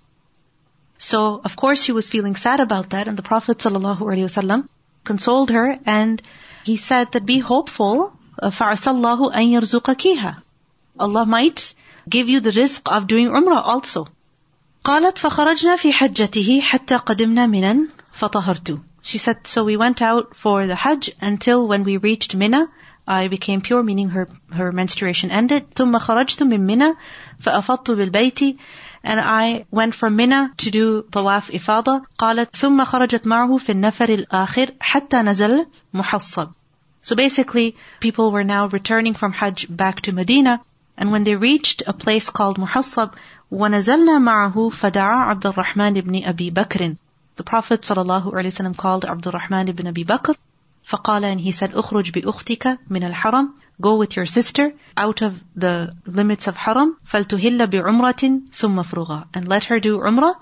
So, 0.97 1.41
of 1.43 1.55
course, 1.55 1.83
she 1.83 1.91
was 1.91 2.09
feeling 2.09 2.35
sad 2.35 2.59
about 2.59 2.91
that, 2.91 3.07
and 3.07 3.17
the 3.17 3.23
Prophet 3.23 3.57
ﷺ 3.57 4.67
consoled 5.03 5.49
her, 5.49 5.77
and 5.85 6.21
he 6.63 6.77
said 6.77 7.11
that 7.11 7.25
be 7.25 7.39
hopeful, 7.39 8.17
فَعَسَى 8.41 9.33
أَن 9.33 9.45
يَرْزُقَكِهَا. 9.55 10.41
Allah 10.99 11.25
might 11.25 11.75
give 12.07 12.29
you 12.29 12.39
the 12.39 12.51
rizq 12.51 12.81
of 12.85 13.07
doing 13.07 13.27
Umrah 13.27 13.61
also. 13.63 14.07
قالت 14.83 15.17
فخرجنا 15.17 15.75
في 15.77 15.91
حجته 15.93 16.61
حتى 16.61 16.97
قدمنا 16.97 17.47
منن 17.47 17.87
فطهرت. 18.13 18.79
She 19.01 19.17
said, 19.17 19.45
so 19.47 19.63
we 19.65 19.75
went 19.75 20.01
out 20.01 20.35
for 20.35 20.67
the 20.67 20.75
Hajj 20.75 21.11
until 21.19 21.67
when 21.67 21.83
we 21.83 21.97
reached 21.97 22.35
Mina, 22.35 22.69
I 23.06 23.28
became 23.28 23.60
pure, 23.62 23.82
meaning 23.82 24.10
her, 24.10 24.28
her 24.52 24.70
menstruation 24.72 25.30
ended. 25.30 25.74
ثم 25.74 25.98
خرجت 25.98 26.42
من 26.42 26.60
منى 26.60 26.94
فأفضت 27.40 27.90
بالبيت 27.90 28.58
and 29.04 29.20
I 29.20 29.64
went 29.70 29.94
from 29.94 30.16
Mina 30.16 30.52
to 30.58 30.70
do 30.70 31.02
طواف 31.02 31.50
إفاضة 31.50 32.02
قالت 32.18 32.56
ثم 32.56 32.84
خرجت 32.84 33.26
معه 33.26 33.56
في 33.56 33.72
النفر 33.72 34.08
الآخر 34.08 34.74
حتى 34.80 35.22
نزل 35.22 35.66
محصب 35.94 36.50
So 37.00 37.16
basically, 37.16 37.76
people 38.00 38.30
were 38.32 38.44
now 38.44 38.66
returning 38.66 39.14
from 39.14 39.32
Hajj 39.32 39.66
back 39.70 40.02
to 40.02 40.12
Medina, 40.12 40.60
and 40.96 41.10
when 41.10 41.24
they 41.24 41.36
reached 41.36 41.82
a 41.86 41.92
place 41.92 42.28
called 42.28 42.58
Muhassab, 42.58 43.14
وَنَزَلْنَا 43.52 44.18
مَعَهُ 44.18 44.70
فَدَعَا 44.70 45.30
عَبْدُ 45.30 45.52
الرَّحْمَنِ 45.52 45.96
ibn 45.96 46.24
Abi 46.24 46.50
Bakr. 46.50 46.96
The 47.36 47.44
Prophet 47.44 47.82
ﷺ 47.82 48.76
called 48.76 49.04
Abdul 49.04 49.32
Rahman 49.32 49.68
ibn 49.68 49.86
Abi 49.86 50.04
Bakr, 50.04 50.34
فقال 50.84 51.24
and 51.24 51.40
he 51.40 51.52
said 51.52 51.72
اخرج 51.72 52.10
بأختك 52.10 52.78
من 52.90 53.04
الحرم 53.04 53.54
go 53.80 53.96
with 53.96 54.16
your 54.16 54.26
sister 54.26 54.72
out 54.96 55.22
of 55.22 55.34
the 55.54 55.94
limits 56.06 56.48
of 56.48 56.56
haram 56.56 56.96
فلتهل 57.06 57.66
بعمرة 57.66 58.40
ثم 58.52 58.82
فرغا 58.82 59.26
and 59.34 59.46
let 59.48 59.64
her 59.64 59.78
do 59.78 59.98
umrah 59.98 60.34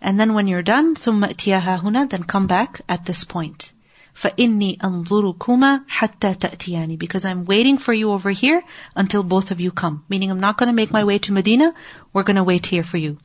And 0.00 0.18
then 0.18 0.32
when 0.32 0.46
you're 0.46 0.62
done, 0.62 0.94
ثم 0.94 1.24
اتياها 1.24 1.76
هنا, 1.82 2.08
then 2.08 2.22
come 2.22 2.46
back 2.46 2.80
at 2.88 3.04
this 3.04 3.24
point. 3.24 3.72
فإني 4.14 4.78
أنظركما 4.84 5.80
حتى 5.88 6.34
تأتياني 6.34 6.96
because 6.98 7.24
I'm 7.24 7.44
waiting 7.44 7.78
for 7.78 7.92
you 7.92 8.12
over 8.12 8.30
here 8.30 8.62
until 8.94 9.22
both 9.22 9.50
of 9.50 9.60
you 9.60 9.70
come. 9.72 10.04
Meaning 10.08 10.30
I'm 10.30 10.40
not 10.40 10.56
going 10.56 10.68
to 10.68 10.72
make 10.72 10.92
my 10.92 11.04
way 11.04 11.18
to 11.18 11.32
Medina. 11.32 11.74
We're 12.12 12.22
going 12.22 12.36
to 12.36 12.44
wait 12.44 12.66
here 12.66 12.84
for 12.84 12.96
you. 12.96 13.18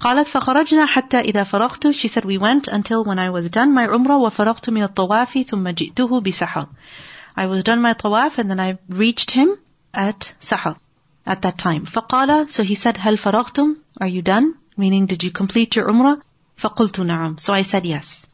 قالت 0.00 0.28
فخرجنا 0.28 0.86
حتى 0.86 1.20
إذا 1.20 1.44
فرغت 1.44 1.92
She 1.92 2.08
said 2.08 2.24
we 2.24 2.38
went 2.38 2.68
until 2.68 3.04
when 3.04 3.18
I 3.18 3.30
was 3.30 3.48
done 3.50 3.72
my 3.72 3.86
umrah 3.86 4.20
وفرغت 4.20 4.70
من 4.70 4.82
الطواف 4.82 5.38
ثم 5.38 5.68
جئته 5.68 6.20
بسحر 6.20 6.68
I 7.36 7.46
was 7.46 7.62
done 7.64 7.80
my 7.80 7.94
tawaf 7.94 8.38
and 8.38 8.50
then 8.50 8.60
I 8.60 8.78
reached 8.88 9.30
him 9.30 9.56
at 9.94 10.34
sahar 10.40 10.76
at 11.26 11.42
that 11.42 11.58
time. 11.58 11.86
فقال 11.86 12.50
so 12.50 12.62
he 12.62 12.74
said 12.74 12.96
هل 12.98 13.16
فرغتم 13.16 13.76
Are 14.00 14.06
you 14.06 14.22
done? 14.22 14.54
Meaning 14.76 15.06
did 15.06 15.24
you 15.24 15.30
complete 15.30 15.74
your 15.76 15.88
umrah? 15.88 16.20
فقلت 16.58 17.00
نعم 17.00 17.40
So 17.40 17.54
I 17.54 17.62
said 17.62 17.86
yes. 17.86 18.26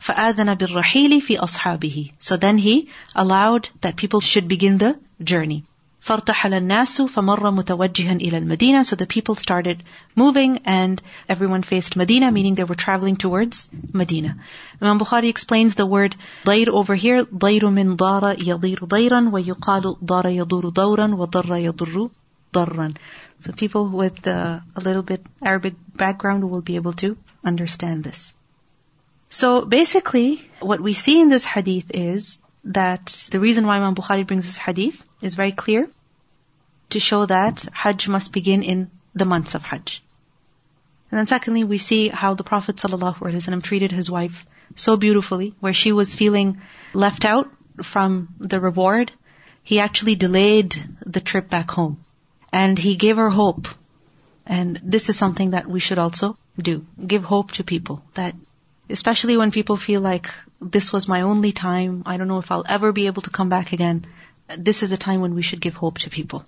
فآذن 0.00 0.54
بالرحيل 0.54 1.20
في 1.20 1.38
أصحابه 1.38 2.10
So 2.18 2.36
then 2.36 2.58
he 2.58 2.88
allowed 3.14 3.68
that 3.80 3.96
people 3.96 4.20
should 4.20 4.48
begin 4.48 4.78
the 4.78 4.98
journey. 5.22 5.64
فارتحل 6.04 6.54
الناس 6.54 7.02
فمر 7.02 7.50
متوجها 7.50 8.12
إلى 8.12 8.38
المدينة 8.38 8.82
So 8.82 8.94
the 8.96 9.06
people 9.06 9.34
started 9.34 9.82
moving 10.14 10.58
and 10.66 11.00
everyone 11.30 11.62
faced 11.62 11.96
Medina, 11.96 12.30
meaning 12.30 12.54
they 12.54 12.64
were 12.64 12.74
traveling 12.74 13.16
towards 13.16 13.70
Medina. 13.92 14.36
Imam 14.82 14.98
Bukhari 14.98 15.30
explains 15.30 15.74
the 15.74 15.86
word 15.86 16.14
ضير 16.44 16.68
over 16.68 16.94
here. 16.94 17.24
ضير 17.24 17.70
من 17.70 17.96
ضار 17.96 18.36
يضير 18.38 18.84
ضيرا 18.84 19.30
ويقال 19.32 19.96
ضار 20.04 20.26
يضر 20.26 20.68
دورا 20.68 21.06
وضر 21.14 21.56
يضر 21.56 22.10
ضرا. 22.54 22.94
So 23.40 23.52
people 23.52 23.88
with 23.88 24.26
uh, 24.26 24.60
a 24.76 24.80
little 24.80 25.02
bit 25.02 25.24
Arabic 25.42 25.74
background 25.96 26.50
will 26.50 26.60
be 26.60 26.76
able 26.76 26.92
to 26.92 27.16
understand 27.42 28.04
this. 28.04 28.34
So 29.30 29.64
basically, 29.64 30.50
what 30.60 30.80
we 30.80 30.92
see 30.92 31.20
in 31.22 31.30
this 31.30 31.46
hadith 31.46 31.90
is 31.94 32.40
that 32.63 33.27
the 33.31 33.39
reason 33.39 33.65
why 33.65 33.77
Imam 33.77 33.95
Bukhari 33.95 34.25
brings 34.25 34.45
this 34.45 34.57
hadith 34.57 35.03
is 35.21 35.35
very 35.35 35.51
clear 35.51 35.89
to 36.89 36.99
show 36.99 37.25
that 37.25 37.65
Hajj 37.71 38.07
must 38.09 38.33
begin 38.33 38.63
in 38.63 38.91
the 39.13 39.25
months 39.25 39.55
of 39.55 39.63
Hajj. 39.63 40.03
And 41.11 41.17
then 41.17 41.27
secondly, 41.27 41.63
we 41.63 41.77
see 41.77 42.09
how 42.09 42.33
the 42.35 42.43
Prophet 42.43 42.75
ﷺ 42.75 43.63
treated 43.63 43.91
his 43.91 44.11
wife 44.11 44.45
so 44.75 44.97
beautifully, 44.97 45.55
where 45.59 45.73
she 45.73 45.91
was 45.91 46.13
feeling 46.15 46.61
left 46.93 47.25
out 47.25 47.49
from 47.81 48.29
the 48.39 48.59
reward. 48.59 49.11
He 49.63 49.79
actually 49.79 50.15
delayed 50.15 50.75
the 51.05 51.21
trip 51.21 51.49
back 51.49 51.71
home. 51.71 52.03
And 52.51 52.77
he 52.77 52.95
gave 52.95 53.17
her 53.17 53.29
hope. 53.29 53.67
And 54.45 54.79
this 54.83 55.09
is 55.09 55.17
something 55.17 55.51
that 55.51 55.67
we 55.67 55.79
should 55.79 55.99
also 55.99 56.37
do. 56.57 56.85
Give 57.05 57.23
hope 57.23 57.53
to 57.53 57.63
people 57.63 58.03
that 58.13 58.35
especially 58.88 59.36
when 59.36 59.50
people 59.50 59.76
feel 59.76 60.00
like 60.00 60.30
this 60.60 60.92
was 60.92 61.08
my 61.08 61.22
only 61.22 61.52
time, 61.52 62.02
I 62.06 62.16
don't 62.16 62.28
know 62.28 62.38
if 62.38 62.50
I'll 62.50 62.66
ever 62.68 62.92
be 62.92 63.06
able 63.06 63.22
to 63.22 63.30
come 63.30 63.48
back 63.48 63.72
again. 63.72 64.06
This 64.58 64.82
is 64.82 64.92
a 64.92 64.96
time 64.96 65.20
when 65.20 65.34
we 65.34 65.42
should 65.42 65.60
give 65.60 65.74
hope 65.74 65.98
to 65.98 66.10
people. 66.10 66.44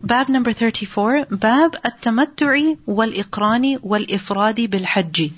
Bab 0.00 0.28
number 0.28 0.52
34, 0.52 1.26
Bab 1.26 1.76
التمتع 1.84 2.76
والإقران 2.86 3.78
والإفراد 3.82 4.70
بالحج. 4.70 5.32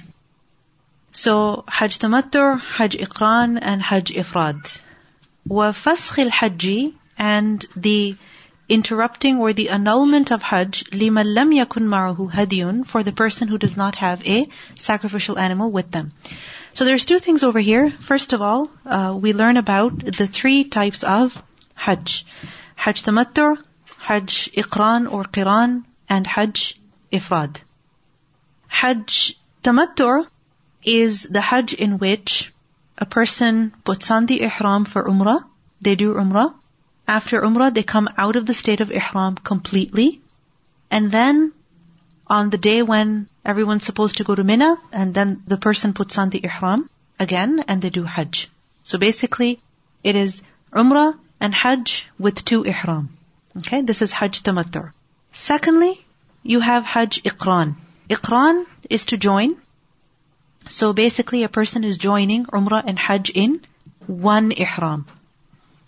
So, 1.11 1.65
Hajj 1.69 1.99
Tamattu, 1.99 2.61
Hajj 2.61 2.97
Iqran, 2.97 3.59
and 3.61 3.83
Hajj 3.83 4.13
Ifrad. 4.13 4.81
وفسخ 5.49 6.19
الحج 6.19 6.93
and 7.19 7.65
the 7.77 8.17
interrupting 8.69 9.39
or 9.39 9.53
the 9.53 9.69
annulment 9.69 10.31
of 10.31 10.43
Hajj 10.43 10.85
لمن 10.93 11.35
لم 11.35 11.53
يكن 11.53 11.83
معه 11.83 12.31
هدي 12.33 12.87
for 12.87 13.03
the 13.03 13.13
person 13.13 13.49
who 13.49 13.59
does 13.59 13.77
not 13.77 13.95
have 13.97 14.27
a 14.27 14.49
sacrificial 14.77 15.39
animal 15.39 15.71
with 15.71 15.91
them. 15.91 16.13
So 16.73 16.85
there's 16.85 17.05
two 17.05 17.19
things 17.19 17.43
over 17.43 17.61
here. 17.61 17.93
First 18.01 18.33
of 18.33 18.43
all, 18.43 18.71
uh, 18.87 19.17
we 19.21 19.33
learn 19.33 19.57
about 19.57 20.05
the 20.05 20.27
three 20.27 20.65
types 20.65 21.05
of 21.05 21.41
Hajj. 21.75 22.27
Hajj 22.75 23.03
Tamattu, 23.03 23.57
Hajj 23.99 24.51
Iqran 24.53 25.13
or 25.13 25.25
Qiran, 25.25 25.85
and 26.09 26.27
Hajj 26.27 26.81
Ifrad. 27.13 27.57
Hajj 28.67 29.37
Tamattu 29.63 30.27
is 30.83 31.23
the 31.23 31.41
Hajj 31.41 31.75
in 31.75 31.99
which 31.99 32.53
a 32.99 33.07
person 33.07 33.75
puts 33.85 34.11
on 34.11 34.27
the 34.27 34.41
Ihram 34.41 34.85
for 34.85 35.05
Umrah, 35.05 35.45
they 35.81 35.95
do 35.95 36.15
Umrah, 36.15 36.55
after 37.10 37.42
Umrah, 37.42 37.74
they 37.74 37.84
come 37.84 38.08
out 38.18 38.36
of 38.36 38.46
the 38.46 38.54
state 38.54 38.82
of 38.82 38.92
Ihram 38.92 39.36
completely. 39.36 40.22
And 40.92 41.12
then 41.12 41.52
on 42.28 42.52
the 42.52 42.58
day 42.58 42.84
when 42.84 43.28
everyone's 43.44 43.84
supposed 43.84 44.18
to 44.18 44.24
go 44.24 44.36
to 44.36 44.44
Mina, 44.44 44.78
and 44.92 45.14
then 45.14 45.42
the 45.48 45.58
person 45.58 45.94
puts 45.94 46.20
on 46.20 46.30
the 46.30 46.42
Ihram 46.44 46.90
again 47.20 47.66
and 47.68 47.82
they 47.82 47.90
do 47.90 48.04
Hajj. 48.04 48.50
So 48.84 49.00
basically, 49.00 49.60
it 50.04 50.16
is 50.16 50.44
Umrah 50.72 51.18
and 51.40 51.54
Hajj 51.54 52.08
with 52.20 52.46
two 52.46 52.64
Ihram. 52.64 53.10
Okay, 53.58 53.82
this 53.82 54.04
is 54.04 54.12
Hajj 54.12 54.44
Tamattu. 54.44 54.92
Secondly, 55.32 56.06
you 56.44 56.60
have 56.60 56.86
Hajj 56.86 57.24
Iqran. 57.24 57.76
Iqran 58.10 58.66
is 58.90 59.06
to 59.06 59.18
join. 59.18 59.56
So 60.68 60.94
basically, 60.94 61.44
a 61.44 61.50
person 61.50 61.84
is 61.84 61.98
joining 61.98 62.46
Umrah 62.46 62.84
and 62.86 63.00
Hajj 63.00 63.32
in 63.32 63.62
one 64.06 64.52
Ihram. 64.52 65.08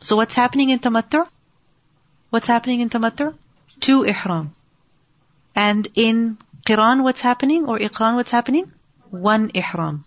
So 0.01 0.15
what's 0.15 0.33
happening 0.33 0.71
in 0.71 0.79
tamattu? 0.79 1.27
What's 2.31 2.47
happening 2.47 2.79
in 2.81 2.89
tamattu? 2.89 3.35
Two 3.79 4.03
ihram. 4.03 4.55
And 5.55 5.87
in 5.93 6.37
qiran, 6.65 7.03
what's 7.03 7.21
happening? 7.21 7.65
Or 7.67 7.77
iqran, 7.77 8.15
what's 8.15 8.31
happening? 8.31 8.71
One 9.11 9.51
ihram. 9.53 10.03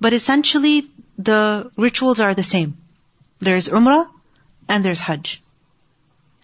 But 0.00 0.14
essentially, 0.14 0.88
the 1.18 1.70
rituals 1.76 2.20
are 2.20 2.34
the 2.34 2.42
same. 2.42 2.78
There's 3.38 3.68
umrah 3.68 4.08
and 4.68 4.84
there's 4.84 5.00
hajj. 5.00 5.42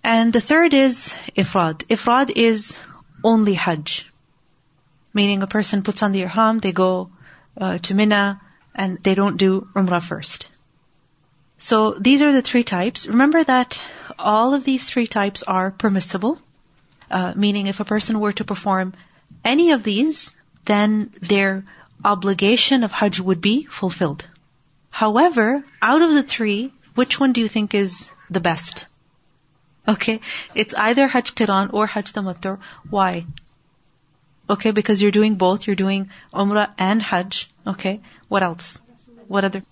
And 0.05 0.33
the 0.33 0.41
third 0.41 0.75
is 0.75 1.15
ifrad. 1.37 1.85
Ifrad 1.89 2.33
is 2.37 2.81
only 3.25 3.55
hajj. 3.55 4.11
Meaning 5.15 5.43
a 5.43 5.47
person 5.47 5.83
puts 5.83 6.03
on 6.03 6.13
the 6.13 6.23
ihram, 6.23 6.59
they 6.59 6.73
go 6.73 7.11
uh, 7.59 7.79
to 7.79 7.95
Mina, 7.95 8.41
and 8.75 8.99
they 9.03 9.15
don't 9.15 9.37
do 9.37 9.69
umrah 9.75 10.03
first. 10.03 10.49
So 11.63 11.93
these 11.93 12.23
are 12.23 12.33
the 12.33 12.43
three 12.43 12.65
types. 12.65 13.07
Remember 13.07 13.43
that 13.45 13.81
all 14.19 14.53
of 14.53 14.65
these 14.65 14.85
three 14.85 15.07
types 15.07 15.45
are 15.45 15.71
permissible, 15.71 16.41
uh, 17.09 17.35
meaning 17.37 17.69
if 17.69 17.79
a 17.79 17.85
person 17.85 18.19
were 18.19 18.33
to 18.33 18.45
perform 18.45 18.95
any 19.45 19.71
of 19.71 19.85
these, 19.85 20.35
then 20.65 21.15
their 21.21 21.65
obligation 22.05 22.83
of 22.83 22.91
Hajj 22.91 23.21
would 23.21 23.41
be 23.41 23.65
fulfilled. 23.67 24.25
However, 24.91 25.65
out 25.81 26.03
of 26.03 26.13
the 26.13 26.25
three, 26.25 26.73
which 26.97 27.21
one 27.21 27.33
do 27.33 27.41
you 27.41 27.47
think 27.47 27.75
is 27.75 28.11
the 28.29 28.41
best? 28.41 28.87
Okay, 29.87 30.21
it's 30.57 30.75
either 30.75 31.07
Hajj 31.07 31.37
Qiran 31.37 31.73
or 31.73 31.87
Hajj 31.87 32.13
Tamattu. 32.13 32.59
Why? 32.91 33.25
Okay, 34.51 34.73
because 34.73 35.01
you're 35.01 35.19
doing 35.21 35.37
both. 35.37 35.69
You're 35.69 35.83
doing 35.87 36.11
Umrah 36.35 36.73
and 36.77 37.01
Hajj. 37.01 37.49
Okay, 37.69 38.01
what 38.27 38.43
else? 38.43 38.81
What 39.29 39.45
other? 39.45 39.63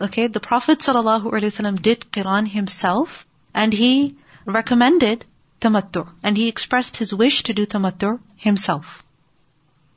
Okay, 0.00 0.26
the 0.26 0.40
Prophet 0.40 0.80
ﷺ 0.80 1.80
did 1.80 2.00
Qiran 2.12 2.48
himself 2.48 3.26
and 3.54 3.72
he 3.72 4.16
recommended 4.44 5.24
tamattu 5.60 6.08
and 6.22 6.36
he 6.36 6.48
expressed 6.48 6.96
his 6.96 7.14
wish 7.14 7.44
to 7.44 7.54
do 7.54 7.64
tamattu 7.64 8.18
himself. 8.36 9.04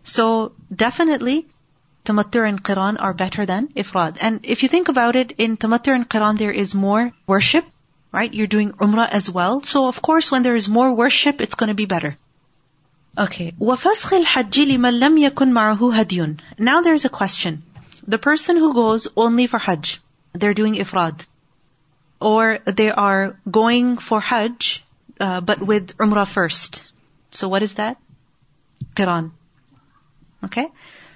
So 0.03 0.53
definitely 0.73 1.47
tamattu 2.05 2.47
and 2.47 2.63
Qiran 2.63 2.97
are 2.99 3.13
better 3.13 3.45
than 3.45 3.67
ifrad. 3.69 4.17
And 4.21 4.39
if 4.43 4.63
you 4.63 4.69
think 4.69 4.87
about 4.87 5.15
it, 5.15 5.33
in 5.37 5.57
tamattu 5.57 5.93
and 5.95 6.07
Qiran 6.07 6.37
there 6.37 6.51
is 6.51 6.75
more 6.75 7.11
worship, 7.25 7.65
right? 8.11 8.33
You're 8.33 8.53
doing 8.55 8.71
umrah 8.73 9.09
as 9.09 9.29
well. 9.31 9.61
So 9.61 9.87
of 9.87 10.01
course 10.01 10.31
when 10.31 10.43
there 10.43 10.55
is 10.55 10.69
more 10.69 10.93
worship, 10.93 11.41
it's 11.41 11.55
going 11.55 11.69
to 11.69 11.81
be 11.83 11.85
better. 11.85 12.17
Okay. 13.17 13.53
وَفَسْخِ 13.59 14.23
الْحَجِّ 14.23 14.65
لِمَنْ 14.71 14.99
لَمْ 14.99 15.17
يَكُنْ 15.29 15.51
مَعَهُ 15.51 15.79
هَدْيٌ 15.79 16.39
Now 16.59 16.81
there's 16.81 17.03
a 17.03 17.09
question. 17.09 17.63
The 18.07 18.17
person 18.17 18.57
who 18.57 18.73
goes 18.73 19.07
only 19.17 19.47
for 19.47 19.59
Hajj, 19.59 20.01
they're 20.33 20.53
doing 20.53 20.75
ifrad. 20.75 21.25
Or 22.19 22.59
they 22.65 22.89
are 22.89 23.37
going 23.49 23.97
for 23.97 24.21
Hajj, 24.21 24.83
uh, 25.19 25.41
but 25.41 25.61
with 25.61 25.97
Umrah 25.97 26.27
first. 26.27 26.83
So 27.31 27.49
what 27.49 27.63
is 27.63 27.75
that? 27.75 27.97
Qiran. 28.95 29.31
Okay? 30.45 30.67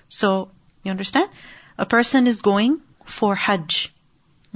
So, 0.10 0.50
you 0.84 0.92
understand? 0.92 1.30
A 1.78 1.86
person 1.86 2.28
is 2.28 2.42
going 2.42 2.82
for 3.06 3.36
Hajj. 3.36 3.94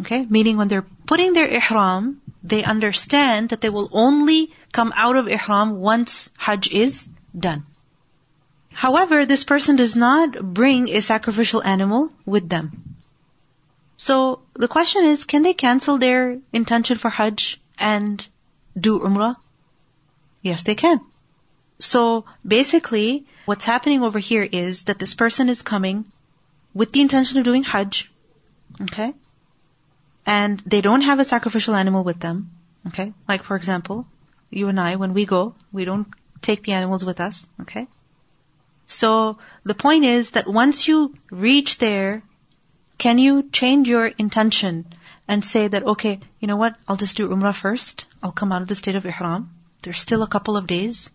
Okay? 0.02 0.26
Meaning 0.26 0.58
when 0.58 0.68
they're 0.68 0.86
putting 1.06 1.34
their 1.34 1.48
ihram, 1.48 2.22
they 2.44 2.64
understand 2.64 3.50
that 3.50 3.62
they 3.62 3.70
will 3.70 3.90
only 3.92 4.54
come 4.74 4.92
out 4.96 5.16
of 5.16 5.28
ihram 5.28 5.78
once 5.80 6.32
Hajj 6.38 6.70
is 6.70 7.10
done. 7.38 7.66
However, 8.76 9.26
this 9.26 9.46
person 9.46 9.78
does 9.78 9.96
not 9.96 10.54
bring 10.54 10.90
a 10.90 11.02
sacrificial 11.02 11.64
animal 11.64 12.12
with 12.26 12.50
them. 12.50 12.98
So 13.96 14.42
the 14.54 14.68
question 14.68 15.06
is, 15.06 15.24
can 15.24 15.44
they 15.44 15.54
cancel 15.54 15.98
their 15.98 16.38
intention 16.52 16.98
for 16.98 17.10
Hajj 17.10 17.62
and 17.80 18.28
do 18.78 19.00
Umrah? 19.00 19.38
Yes, 20.42 20.64
they 20.64 20.76
can. 20.76 21.00
So 21.80 22.26
basically, 22.46 23.26
what's 23.46 23.64
happening 23.64 24.04
over 24.04 24.20
here 24.20 24.44
is 24.44 24.84
that 24.84 25.00
this 25.00 25.14
person 25.14 25.48
is 25.48 25.62
coming 25.62 26.04
with 26.74 26.92
the 26.92 27.00
intention 27.00 27.40
of 27.40 27.46
doing 27.46 27.64
Hajj. 27.64 28.12
Okay? 28.82 29.14
And 30.26 30.60
they 30.66 30.82
don't 30.82 31.08
have 31.10 31.22
a 31.22 31.32
sacrificial 31.34 31.76
animal 31.76 32.04
with 32.04 32.20
them. 32.20 32.52
Okay? 32.88 33.14
Like 33.26 33.44
for 33.44 33.56
example, 33.56 34.06
you 34.50 34.68
and 34.68 34.80
I, 34.82 34.98
when 34.98 35.14
we 35.14 35.26
go, 35.26 35.56
we 35.72 35.86
don't 35.86 36.08
take 36.42 36.64
the 36.64 36.74
animals 36.74 37.06
with 37.06 37.22
us. 37.22 37.48
Okay? 37.62 37.88
So 38.88 39.38
the 39.64 39.74
point 39.74 40.06
is 40.06 40.32
that 40.32 40.48
once 40.48 40.88
you 40.88 41.16
reach 41.32 41.78
there, 41.78 42.24
can 42.98 43.18
you 43.18 43.50
change 43.50 43.90
your 43.90 44.06
intention 44.06 44.86
and 45.28 45.44
say 45.44 45.68
that, 45.68 45.84
okay, 45.84 46.20
you 46.40 46.48
know 46.48 46.58
what, 46.58 46.76
I'll 46.88 46.98
just 46.98 47.18
do 47.18 47.30
Umrah 47.30 47.56
first. 47.56 48.06
I'll 48.22 48.32
come 48.32 48.52
out 48.52 48.62
of 48.62 48.68
the 48.68 48.76
state 48.76 48.96
of 48.96 49.06
Ihram. 49.06 49.50
There's 49.82 50.00
still 50.00 50.24
a 50.24 50.28
couple 50.28 50.56
of 50.56 50.68
days 50.68 51.12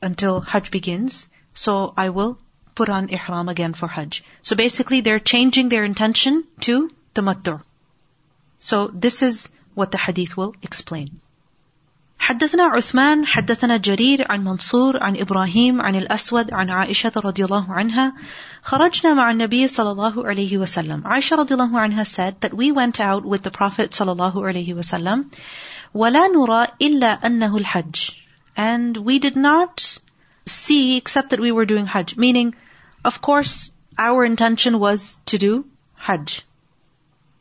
until 0.00 0.40
Hajj 0.40 0.70
begins. 0.70 1.28
So 1.54 1.92
I 1.96 2.08
will 2.08 2.38
put 2.74 2.88
on 2.88 3.10
Ihram 3.10 3.48
again 3.48 3.74
for 3.74 3.86
Hajj. 3.86 4.24
So 4.42 4.56
basically 4.56 5.00
they're 5.02 5.20
changing 5.20 5.68
their 5.68 5.84
intention 5.84 6.44
to 6.60 6.90
Tamattu. 7.14 7.62
So 8.60 8.88
this 8.88 9.22
is 9.22 9.48
what 9.74 9.90
the 9.90 9.98
hadith 9.98 10.36
will 10.36 10.54
explain. 10.62 11.20
حدثنا 12.32 12.64
عثمان 12.64 13.26
حدثنا 13.26 13.76
جرير 13.76 14.26
عن 14.32 14.44
منصور 14.44 15.02
عن 15.02 15.16
إبراهيم 15.16 15.80
عن 15.80 15.96
الأسود 15.96 16.52
عن 16.52 16.70
عائشة 16.70 17.12
رضي 17.16 17.44
الله 17.44 17.72
عنها. 17.72 18.12
خرجنا 18.62 19.14
مع 19.14 19.30
النبي 19.30 19.68
صلى 19.68 19.90
الله 19.90 20.26
عليه 20.26 20.58
وسلم. 20.58 21.06
عائشة 21.06 21.36
رضي 21.36 21.54
الله 21.54 21.80
عنها 21.80 22.04
said 22.04 22.40
that 22.40 22.54
we 22.54 22.72
went 22.72 23.00
out 23.00 23.26
with 23.26 23.42
the 23.42 23.50
Prophet 23.50 23.92
صلى 23.92 24.12
الله 24.12 24.46
عليه 24.46 24.74
وسلم. 24.74 25.24
ولا 25.94 26.28
نرى 26.28 26.66
إلا 26.82 27.26
أنه 27.26 27.56
الحج. 27.56 28.10
And 28.56 28.96
we 28.96 29.18
did 29.18 29.36
not 29.36 29.98
see 30.46 30.96
except 30.96 31.30
that 31.30 31.40
we 31.40 31.52
were 31.52 31.66
doing 31.66 31.86
Hajj. 31.86 32.16
Meaning 32.16 32.54
of 33.04 33.20
course 33.20 33.72
our 33.98 34.24
intention 34.24 34.78
was 34.78 35.20
to 35.26 35.36
do 35.36 35.66
Hajj. 35.96 36.40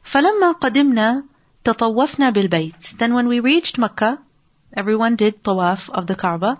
فلما 0.04 0.52
قدمنا 0.52 1.24
تطوفنا 1.64 2.30
بالبيت. 2.30 2.98
Then 2.98 3.14
when 3.14 3.30
we 3.30 3.40
reached 3.40 3.78
Makkah 3.78 4.18
Everyone 4.73 5.17
did 5.17 5.43
tawaf 5.43 5.89
of 5.91 6.07
the 6.07 6.15
Kaaba. 6.15 6.59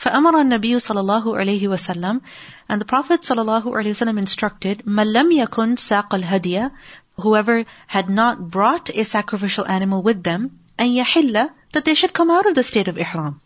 فأمر 0.00 0.40
النبي 0.40 0.78
صلى 0.78 1.00
الله 1.00 1.36
عليه 1.36 1.68
وسلم 1.68 2.20
and 2.68 2.80
the 2.80 2.86
Prophet 2.86 3.22
صلى 3.22 3.42
الله 3.42 3.64
عليه 3.64 3.90
وسلم 3.90 4.18
instructed 4.18 4.86
من 4.86 5.12
لم 5.12 5.30
يكن 5.30 5.76
ساق 5.76 6.14
الهدي 6.14 6.70
whoever 7.16 7.66
had 7.86 8.08
not 8.08 8.50
brought 8.50 8.88
a 8.90 9.04
sacrificial 9.04 9.66
animal 9.66 10.02
with 10.02 10.22
them 10.22 10.50
أن 10.78 10.86
يحل 10.96 11.50
that 11.72 11.84
they 11.84 11.94
should 11.94 12.14
come 12.14 12.30
out 12.30 12.46
of 12.46 12.54
the 12.54 12.62
state 12.62 12.88
of 12.88 12.96
ihram. 12.96 13.40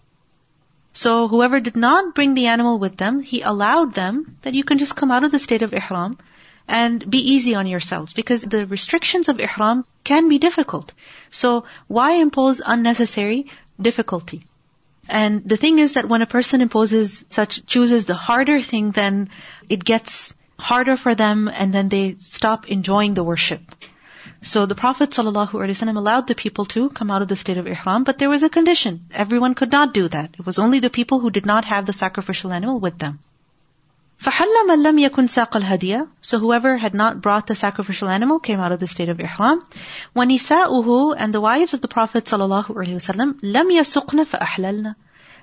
So 0.92 1.26
whoever 1.26 1.58
did 1.58 1.74
not 1.74 2.14
bring 2.14 2.34
the 2.34 2.46
animal 2.46 2.78
with 2.78 2.96
them, 2.96 3.20
he 3.20 3.42
allowed 3.42 3.94
them 3.94 4.36
that 4.42 4.54
you 4.54 4.62
can 4.62 4.78
just 4.78 4.94
come 4.94 5.10
out 5.10 5.24
of 5.24 5.32
the 5.32 5.40
state 5.40 5.62
of 5.62 5.74
ihram 5.74 6.18
and 6.68 7.10
be 7.10 7.32
easy 7.32 7.56
on 7.56 7.66
yourselves 7.66 8.12
because 8.12 8.42
the 8.42 8.64
restrictions 8.64 9.28
of 9.28 9.40
ihram 9.40 9.84
can 10.04 10.28
be 10.28 10.38
difficult. 10.38 10.92
So 11.30 11.64
why 11.88 12.12
impose 12.12 12.62
unnecessary 12.64 13.50
difficulty. 13.81 14.45
And 15.07 15.48
the 15.50 15.57
thing 15.57 15.79
is 15.79 15.93
that 15.93 16.07
when 16.07 16.21
a 16.21 16.27
person 16.27 16.62
imposes 16.62 17.25
such, 17.29 17.65
chooses 17.65 18.05
the 18.05 18.13
harder 18.13 18.62
thing, 18.62 18.91
then 18.91 19.29
it 19.67 19.83
gets 19.83 20.36
harder 20.59 20.98
for 20.98 21.15
them 21.15 21.50
and 21.51 21.74
then 21.74 21.89
they 21.89 22.17
stop 22.19 22.67
enjoying 22.67 23.15
the 23.15 23.24
worship. 23.24 23.62
So 24.41 24.65
the 24.65 24.75
Prophet 24.75 25.09
ﷺ 25.09 25.98
allowed 25.98 26.27
the 26.27 26.36
people 26.36 26.65
to 26.65 26.89
come 26.89 27.12
out 27.12 27.21
of 27.21 27.27
the 27.27 27.36
state 27.36 27.57
of 27.57 27.67
ihram, 27.67 28.03
but 28.03 28.19
there 28.19 28.29
was 28.29 28.43
a 28.43 28.50
condition. 28.50 29.07
Everyone 29.12 29.55
could 29.55 29.71
not 29.71 29.93
do 29.93 30.07
that. 30.07 30.36
It 30.38 30.45
was 30.45 30.59
only 30.59 30.79
the 30.79 30.89
people 30.89 31.19
who 31.19 31.31
did 31.31 31.45
not 31.45 31.65
have 31.65 31.86
the 31.86 31.93
sacrificial 31.93 32.53
animal 32.53 32.79
with 32.79 33.00
them. 33.00 33.19
فَحَلَّ 34.24 34.66
مَنْ 34.68 34.82
لَمْ 34.82 34.98
يَكُنْ 34.98 35.28
سَاقَ 35.28 35.60
الْهَدِيَ 35.60 36.08
So 36.22 36.38
whoever 36.38 36.78
had 36.78 36.94
not 36.94 37.20
brought 37.20 37.46
the 37.46 37.54
sacrificial 37.54 38.08
animal 38.08 38.38
came 38.38 38.58
out 38.58 38.72
of 38.72 38.80
the 38.80 38.86
state 38.86 39.10
of 39.10 39.20
ihram. 39.20 39.62
وَنِسَاؤُهُ 40.16 41.14
And 41.18 41.35
the 41.35 41.42
wives 41.42 41.74
of 41.74 41.83
the 41.83 41.88
Prophet 41.88 42.24
ﷺ 42.24 43.40
لَمْ 43.42 43.72
يَسُقْنَ 43.80 44.24
فَأَحْلَلْنَ 44.24 44.94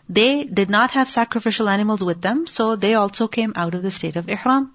They 0.09 0.45
did 0.45 0.71
not 0.71 0.91
have 0.91 1.11
sacrificial 1.11 1.69
animals 1.69 2.03
with 2.03 2.21
them, 2.21 2.47
so 2.47 2.75
they 2.75 2.95
also 2.95 3.27
came 3.27 3.53
out 3.55 3.75
of 3.75 3.83
the 3.83 3.91
state 3.91 4.15
of 4.15 4.27
ihram. 4.27 4.71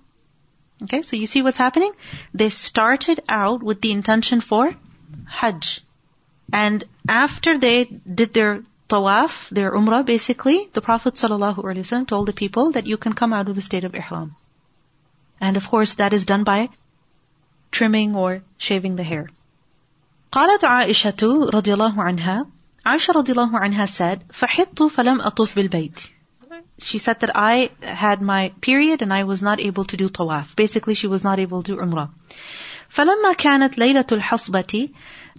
Okay, 0.85 1.03
so 1.03 1.17
you 1.17 1.27
see 1.27 1.43
what's 1.43 1.59
happening? 1.59 1.93
They 2.33 2.51
started 2.51 3.21
out 3.29 3.63
with 3.63 3.81
the 3.81 3.93
intention 3.93 4.41
for 4.41 4.73
Hajj. 5.27 5.81
And 6.53 6.85
after 7.09 7.59
they 7.59 7.85
did 7.85 8.35
their 8.35 8.63
tawaf, 8.91 9.49
their 9.51 9.73
umrah 9.73 10.05
basically, 10.05 10.69
the 10.73 10.81
Prophet 10.81 11.15
ﷺ 11.15 12.07
told 12.07 12.27
the 12.27 12.33
people 12.33 12.73
that 12.73 12.87
you 12.87 12.97
can 12.97 13.13
come 13.13 13.33
out 13.33 13.49
of 13.49 13.55
the 13.55 13.63
state 13.63 13.85
of 13.85 13.95
ihram. 13.95 14.35
And 15.41 15.57
of 15.57 15.69
course 15.69 15.95
that 15.95 16.13
is 16.13 16.25
done 16.25 16.45
by 16.45 16.69
trimming 17.71 18.15
or 18.15 18.43
shaving 18.59 18.97
the 18.97 19.03
hair. 19.03 19.29
قالت 20.33 20.65
عائشة 20.65 21.51
رضي 21.51 21.75
الله 21.75 22.03
عنها 22.03 22.47
عائشة 22.87 23.13
رضي 23.13 23.33
الله 23.33 23.59
عنها 23.59 23.87
said 23.87 24.23
فحطت 24.33 24.83
فلم 24.83 25.21
أطوف 25.21 25.55
بالبيت 25.55 26.09
She 26.79 26.99
said 26.99 27.21
that 27.21 27.31
I 27.35 27.71
had 27.81 28.21
my 28.21 28.53
period 28.61 29.01
and 29.01 29.13
I 29.13 29.25
was 29.25 29.41
not 29.41 29.61
able 29.61 29.85
to 29.87 29.97
do 29.97 30.11
tawaf. 30.11 30.55
Basically 30.57 30.95
she 30.95 31.07
was 31.07 31.25
not 31.25 31.39
able 31.39 31.63
to 31.63 31.75
do 31.75 31.81
umrah. 31.81 32.11
فلما 32.91 33.33
كانت 33.33 33.79
ليلة 33.79 34.07
الحصبة 34.13 34.91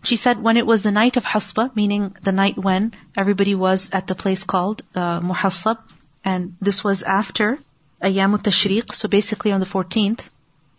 she 0.03 0.15
said 0.15 0.41
when 0.41 0.57
it 0.57 0.65
was 0.65 0.83
the 0.83 0.91
night 0.91 1.17
of 1.17 1.25
Hasba, 1.25 1.75
meaning 1.75 2.15
the 2.21 2.31
night 2.31 2.57
when 2.57 2.93
everybody 3.15 3.55
was 3.55 3.89
at 3.91 4.07
the 4.07 4.15
place 4.15 4.43
called 4.43 4.81
uh, 4.95 5.19
Muhassab, 5.19 5.77
and 6.23 6.55
this 6.61 6.83
was 6.83 7.03
after 7.03 7.57
Ayyam 8.01 8.37
Tashriq, 8.37 8.93
so 8.93 9.07
basically 9.07 9.51
on 9.51 9.59
the 9.59 9.65
14th. 9.65 10.19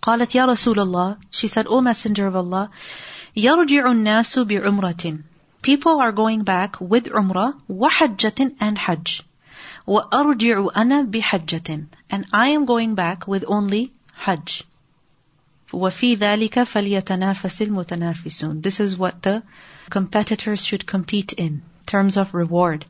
قالت 0.02 0.34
يا 0.34 0.46
رسول 0.46 0.78
الله 0.78 1.16
She 1.30 1.48
said, 1.48 1.66
O 1.66 1.80
Messenger 1.80 2.28
of 2.28 2.36
Allah, 2.36 2.70
يرجع 3.36 3.90
الناس 3.90 4.38
بعمرة 4.38 5.22
People 5.60 6.00
are 6.00 6.12
going 6.12 6.44
back 6.44 6.80
with 6.80 7.06
umrah, 7.06 7.54
وحجة 7.68 8.54
and 8.60 8.78
hajj. 8.78 9.24
وأرجع 9.86 10.68
أنا 10.76 11.10
بحجة 11.10 11.86
And 12.10 12.26
I 12.32 12.48
am 12.50 12.64
going 12.64 12.94
back 12.94 13.26
with 13.26 13.44
only 13.48 13.92
hajj. 14.14 14.64
وَفِي 15.72 16.16
ذَلِكَ 16.16 16.62
فَلْيَتَنَافَسِ 16.64 17.68
الْمُتَنَافِسُونَ 17.68 18.62
This 18.62 18.80
is 18.80 18.96
what 18.96 19.22
the 19.22 19.42
competitors 19.90 20.64
should 20.64 20.86
compete 20.86 21.34
in 21.34 21.62
terms 21.84 22.16
of 22.16 22.32
reward. 22.32 22.86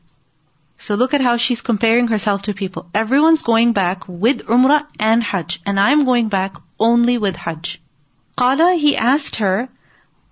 So 0.77 0.95
look 0.95 1.13
at 1.13 1.19
how 1.19 1.35
she's 1.35 1.61
comparing 1.61 2.07
herself 2.07 2.43
to 2.43 2.53
people. 2.53 2.89
Everyone's 2.93 3.41
going 3.41 3.73
back 3.73 4.07
with 4.07 4.45
Umrah 4.45 4.87
and 4.97 5.21
Hajj, 5.21 5.61
and 5.65 5.77
I'm 5.77 6.05
going 6.05 6.29
back 6.29 6.55
only 6.79 7.17
with 7.17 7.35
Hajj. 7.35 7.81
قال, 8.37 8.79
he 8.79 8.95
asked 8.95 9.35
her, 9.35 9.67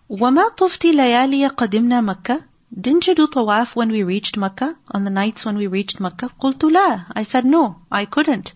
وَمَا 0.09 0.55
طُفْتِ 0.55 0.93
لَيَالِيَ 0.93 1.49
قَدِمْنَا 1.49 1.99
مَكَّةً 2.01 2.43
Didn't 2.79 3.07
you 3.07 3.15
do 3.15 3.27
tawaf 3.27 3.75
when 3.75 3.91
we 3.91 4.03
reached 4.03 4.37
Makkah? 4.37 4.77
On 4.91 5.03
the 5.03 5.09
nights 5.09 5.45
when 5.45 5.57
we 5.57 5.67
reached 5.67 5.99
Makkah? 5.99 6.29
قلت 6.39 6.63
لا. 6.71 7.05
I 7.13 7.23
said 7.23 7.45
no, 7.45 7.81
I 7.91 8.05
couldn't. 8.05 8.53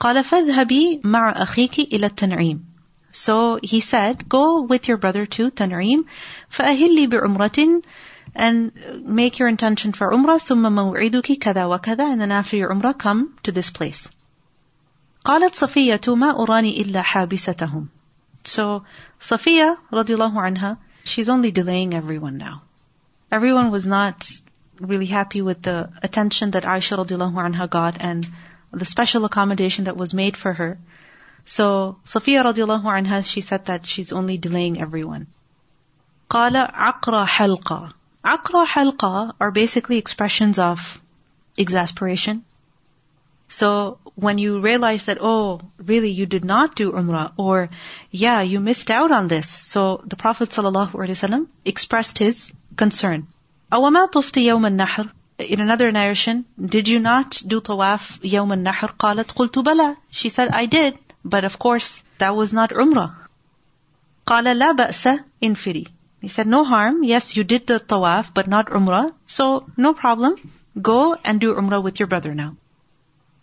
قال 0.00 0.24
فاذهبي 0.24 1.00
مع 1.04 1.42
أخيك 1.42 1.92
إلى 1.92 2.06
التنعيم. 2.06 2.70
so 3.15 3.59
he 3.63 3.79
said, 3.79 4.27
go 4.27 4.61
with 4.61 4.89
your 4.89 4.97
brother 4.97 5.25
to 5.25 5.49
Tan'im, 5.49 6.05
فأهلي 6.51 7.07
بعمرة 7.07 7.83
and 8.35 8.71
make 9.05 9.39
your 9.39 9.47
intention 9.47 9.93
for 9.93 10.11
Umrah, 10.11 10.39
ثم 10.39 10.61
موعدك 10.61 11.39
كذا 11.39 11.65
وكذا, 11.65 12.11
and 12.11 12.19
then 12.19 12.31
after 12.31 12.57
your 12.57 12.69
Umrah, 12.69 12.97
come 12.97 13.37
to 13.43 13.53
this 13.53 13.69
place. 13.69 14.09
قالت 15.23 15.55
صفية 15.55 16.15
ما 16.15 16.35
أراني 16.45 16.83
إلا 16.83 17.01
حابستهم. 17.01 17.87
So 18.43 18.83
Safiya, 19.21 19.77
radiallahu 19.93 20.35
anha, 20.35 20.77
she's 21.05 21.29
only 21.29 21.51
delaying 21.51 21.93
everyone 21.93 22.37
now. 22.37 22.63
Everyone 23.31 23.71
was 23.71 23.87
not 23.87 24.29
really 24.79 25.05
happy 25.05 25.41
with 25.41 25.61
the 25.61 25.89
attention 26.03 26.51
that 26.51 26.63
Aisha 26.63 26.97
radiallahu 26.97 27.33
anha 27.33 27.69
got 27.69 28.01
and 28.01 28.27
the 28.71 28.85
special 28.85 29.23
accommodation 29.23 29.85
that 29.85 29.95
was 29.95 30.13
made 30.13 30.35
for 30.35 30.51
her. 30.51 30.77
So 31.45 31.97
Safiya 32.05 32.43
radiallahu 32.43 32.83
anha, 32.83 33.23
she 33.23 33.41
said 33.41 33.65
that 33.65 33.85
she's 33.85 34.11
only 34.11 34.37
delaying 34.37 34.81
everyone. 34.81 35.27
قال 36.29 36.55
عقر 36.55 37.25
حلقة 37.25 37.93
عقر 38.25 38.65
حلقة 38.65 39.33
are 39.39 39.51
basically 39.51 39.97
expressions 39.97 40.57
of 40.57 40.99
exasperation. 41.57 42.43
So 43.47 43.99
when 44.15 44.39
you 44.39 44.59
realize 44.59 45.05
that, 45.05 45.19
oh, 45.21 45.61
really 45.77 46.09
you 46.09 46.25
did 46.25 46.43
not 46.43 46.75
do 46.75 46.91
Umrah 46.91 47.33
or 47.37 47.69
yeah, 48.09 48.41
you 48.41 48.59
missed 48.59 48.89
out 48.89 49.11
on 49.11 49.27
this. 49.27 49.47
So 49.47 50.01
the 50.03 50.15
Prophet 50.15 50.49
ﷺ 50.49 51.47
expressed 51.63 52.17
his 52.17 52.51
concern. 52.75 53.27
أَوَمَا 53.71 54.09
طُفْتِ 54.09 54.41
يَوْمَ 54.41 54.65
النَّحْرِ 54.65 55.11
in 55.37 55.59
another 55.59 55.91
narration, 55.91 56.45
did 56.59 56.87
you 56.87 56.99
not 56.99 57.41
do 57.45 57.59
tawaf 57.59 58.19
yawm 58.21 58.51
al-nahr? 58.51 58.95
قالت 58.97 59.33
قلت 59.33 59.63
بلى. 59.63 59.97
She 60.09 60.29
said, 60.29 60.49
I 60.49 60.65
did. 60.65 60.97
But 61.24 61.44
of 61.44 61.58
course, 61.58 62.02
that 62.18 62.34
was 62.34 62.52
not 62.52 62.70
Umrah. 62.70 63.14
قال 64.26 64.44
لا 64.44 64.72
بأس 64.76 65.08
انفري. 65.42 65.86
He 66.20 66.28
said, 66.28 66.46
no 66.46 66.64
harm. 66.64 67.02
Yes, 67.02 67.34
you 67.36 67.44
did 67.44 67.66
the 67.66 67.80
tawaf, 67.80 68.32
but 68.34 68.46
not 68.46 68.66
Umrah. 68.66 69.12
So, 69.26 69.66
no 69.76 69.94
problem. 69.94 70.36
Go 70.80 71.16
and 71.24 71.40
do 71.40 71.54
Umrah 71.54 71.82
with 71.82 71.98
your 71.98 72.06
brother 72.06 72.34
now. 72.34 72.56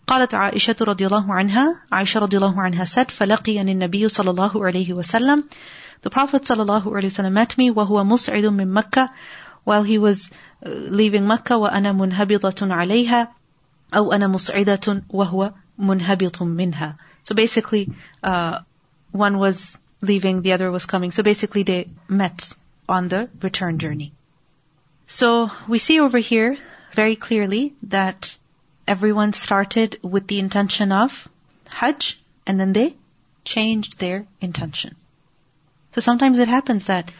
قالت 0.06 0.34
عائشة 0.34 0.76
رضي 0.80 1.06
الله 1.06 1.34
عنها 1.34 1.82
عائشة 1.92 2.20
رضي 2.20 2.36
الله 2.36 2.60
عنها 2.60 2.84
said 2.84 3.10
فلقيني 3.10 3.72
النبي 3.72 4.08
صلى 4.08 4.30
الله 4.30 4.64
عليه 4.64 4.92
وسلم 4.92 5.44
The 6.02 6.10
Prophet 6.10 6.44
صلى 6.44 6.62
الله 6.62 6.96
عليه 6.96 7.06
وسلم 7.06 7.34
met 7.34 7.58
me 7.58 7.70
وهو 7.70 8.04
مصعد 8.04 8.44
من 8.46 8.72
مكة 8.72 9.10
while 9.64 9.82
he 9.82 9.98
was 9.98 10.30
uh, 10.64 10.68
leaving 10.68 11.26
Mecca 11.26 11.52
وأنا 11.52 11.92
منهبطة 11.92 12.72
عليها 12.72 13.28
أو 13.94 14.12
أنا 14.12 14.26
مصعدة 14.26 15.02
وهو 15.10 15.52
منهبط 15.78 16.42
منها 16.42 16.96
so 17.23 17.35
basically 17.35 17.89
uh, 18.21 18.59
one 19.11 19.37
was 19.37 19.77
leaving, 20.01 20.41
the 20.41 20.53
other 20.53 20.69
was 20.71 20.85
coming. 20.85 21.11
So 21.11 21.23
basically 21.23 21.63
they 21.63 21.87
met 22.07 22.53
on 22.87 23.07
the 23.07 23.29
return 23.41 23.79
journey. 23.79 24.13
So 25.07 25.51
we 25.67 25.79
see 25.79 25.99
over 25.99 26.17
here 26.17 26.57
very 26.91 27.15
clearly 27.15 27.73
that 27.83 28.37
everyone 28.87 29.33
started 29.33 29.99
with 30.01 30.27
the 30.27 30.39
intention 30.39 30.91
of 30.91 31.27
Hajj 31.69 32.19
and 32.45 32.59
then 32.59 32.73
they 32.73 32.95
changed 33.45 33.99
their 33.99 34.25
intention. 34.41 34.95
So 35.95 36.01
sometimes 36.01 36.39
it 36.39 36.47
happens 36.47 36.85
that 36.85 37.11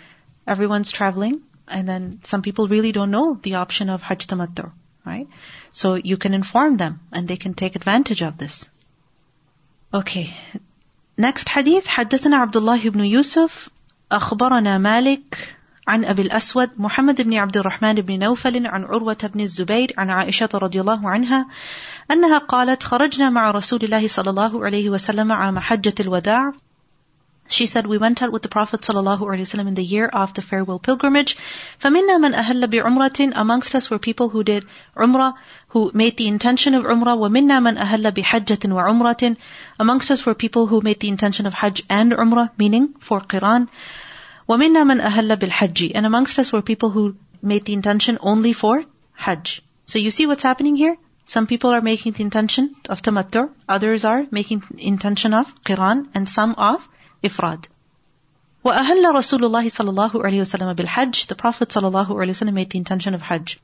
everyone's 0.48 0.92
traveling 0.92 1.42
and 1.68 1.88
then 1.88 2.20
some 2.24 2.42
people 2.42 2.68
really 2.68 2.92
don't 2.92 3.12
know 3.12 3.40
the 3.42 3.56
option 3.56 3.90
of 3.90 4.02
Hajj 4.02 4.28
Tamattu, 4.28 4.72
right? 5.06 5.28
So 5.72 5.96
you 5.96 6.18
can 6.18 6.34
inform 6.34 6.78
them 6.78 7.00
and 7.12 7.28
they 7.28 7.38
can 7.38 7.54
take 7.54 7.76
advantage 7.76 8.22
of 8.22 8.38
this. 8.38 8.68
Okay. 9.95 10.35
Next 11.17 11.49
hadith, 11.49 11.87
حدثنا 11.87 12.37
عبد 12.37 12.57
الله 12.57 12.91
بن 12.91 13.05
يوسف 13.05 13.69
أخبرنا 14.13 14.79
مالك 14.79 15.59
عن 15.89 16.05
أبي 16.05 16.23
الأسود 16.23 16.71
محمد 16.77 17.23
بن 17.23 17.35
عبد 17.35 17.57
الرحمن 17.57 17.95
بن 17.95 18.19
نوفل 18.19 18.67
عن 18.67 18.85
عروة 18.85 19.31
بن 19.35 19.41
الزبير 19.41 19.95
عن 19.99 20.11
عائشة 20.11 20.49
رضي 20.55 20.81
الله 20.81 21.09
عنها 21.11 21.47
أنها 22.11 22.39
قالت 22.39 22.83
خرجنا 22.83 23.31
مع 23.31 23.51
رسول 23.51 23.81
الله 23.83 24.09
صلى 24.09 24.31
الله 24.31 24.65
عليه 24.65 24.91
وسلم 24.91 25.33
عام 25.33 25.59
حجة 25.59 25.95
الوداع 26.01 26.53
She 27.51 27.65
said, 27.65 27.87
we 27.87 27.97
went 27.97 28.23
out 28.23 28.31
with 28.31 28.43
the 28.43 28.49
Prophet 28.51 28.83
ﷺ 28.83 29.67
in 29.67 29.73
the 29.73 29.83
year 29.83 30.05
of 30.05 30.35
the 30.35 30.43
farewell 30.43 30.79
pilgrimage. 30.79 31.35
فَمِنَّا 31.81 32.19
مَنْ 32.19 32.35
أَهَلَّ 32.35 32.67
بِعُمْرَةٍ 32.67 33.33
Amongst 33.35 33.75
us 33.75 33.89
were 33.89 33.99
people 33.99 34.29
who 34.29 34.45
did 34.45 34.67
umrah, 34.95 35.33
who 35.74 35.90
made 35.92 36.18
the 36.18 36.28
intention 36.28 36.76
of 36.76 36.84
Umrah, 36.84 37.18
وَمِنَّا 37.18 37.58
مَنْ 37.68 37.80
أَهَلَّ 37.84 38.12
بِحَجَّةٍ 38.12 38.64
وَعُمْرَةٍ 38.78 39.38
Amongst 39.80 40.12
us 40.12 40.24
were 40.24 40.36
people 40.36 40.68
who 40.68 40.82
made 40.82 41.00
the 41.00 41.10
intention 41.10 41.48
of 41.48 41.56
Hajj 41.56 41.82
and 41.90 42.12
Umrah, 42.12 42.52
meaning 42.60 42.94
for 43.00 43.20
Qiran. 43.22 43.68
وَمِنَّا 44.48 44.84
مَنْ 44.92 45.02
أَهَلَّ 45.02 45.36
بِالْحَجِّ 45.36 45.92
And 45.96 46.06
amongst 46.06 46.38
us 46.38 46.54
were 46.54 46.62
people 46.62 46.92
who 46.92 47.16
made 47.42 47.66
the 47.66 47.74
intention 47.74 48.20
only 48.22 48.54
for 48.54 48.86
Hajj. 49.14 49.64
So 49.86 49.98
you 49.98 50.12
see 50.12 50.28
what's 50.28 50.44
happening 50.44 50.76
here? 50.76 50.96
Some 51.26 51.48
people 51.48 51.72
are 51.72 51.82
making 51.82 52.14
the 52.14 52.24
intention 52.24 52.76
of 52.88 53.02
tamattu, 53.02 53.50
others 53.68 54.06
are 54.06 54.28
making 54.30 54.64
intention 54.78 55.34
of 55.34 55.56
Qiran, 55.64 56.08
and 56.14 56.30
some 56.30 56.54
of 56.56 56.88
ifrad. 57.24 57.66
وأهل 58.64 59.04
رسول 59.16 59.44
الله 59.46 59.70
صلى 59.70 59.90
الله 59.90 60.12
عليه 60.12 60.42
وسلم 60.42 60.76
بالحج 60.76 61.28
The 61.28 61.36
Prophet 61.36 61.70
صلى 61.70 61.88
الله 61.88 62.08
عليه 62.08 62.30
وسلم 62.30 62.54
made 62.54 62.70
the 62.70 62.78
intention 62.78 63.16
of 63.16 63.24
Hajj. 63.24 63.60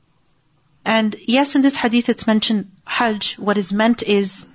And 0.83 1.15
yes, 1.27 1.55
in 1.55 1.61
this 1.61 1.75
hadith 1.75 2.09
it's 2.09 2.27
mentioned 2.27 2.71
Hajj. 2.85 3.37
What 3.39 3.57
is 3.57 3.73
meant 3.73 4.03
is 4.03 4.47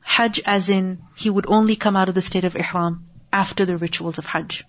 Hajj 0.00 0.40
as 0.44 0.68
in 0.70 1.02
he 1.16 1.30
would 1.30 1.46
only 1.48 1.76
come 1.76 1.96
out 1.96 2.08
of 2.08 2.14
the 2.14 2.22
state 2.22 2.44
of 2.44 2.56
Ihram 2.56 3.04
after 3.32 3.64
the 3.64 3.76
rituals 3.76 4.18
of 4.18 4.26
Hajj. 4.26 4.64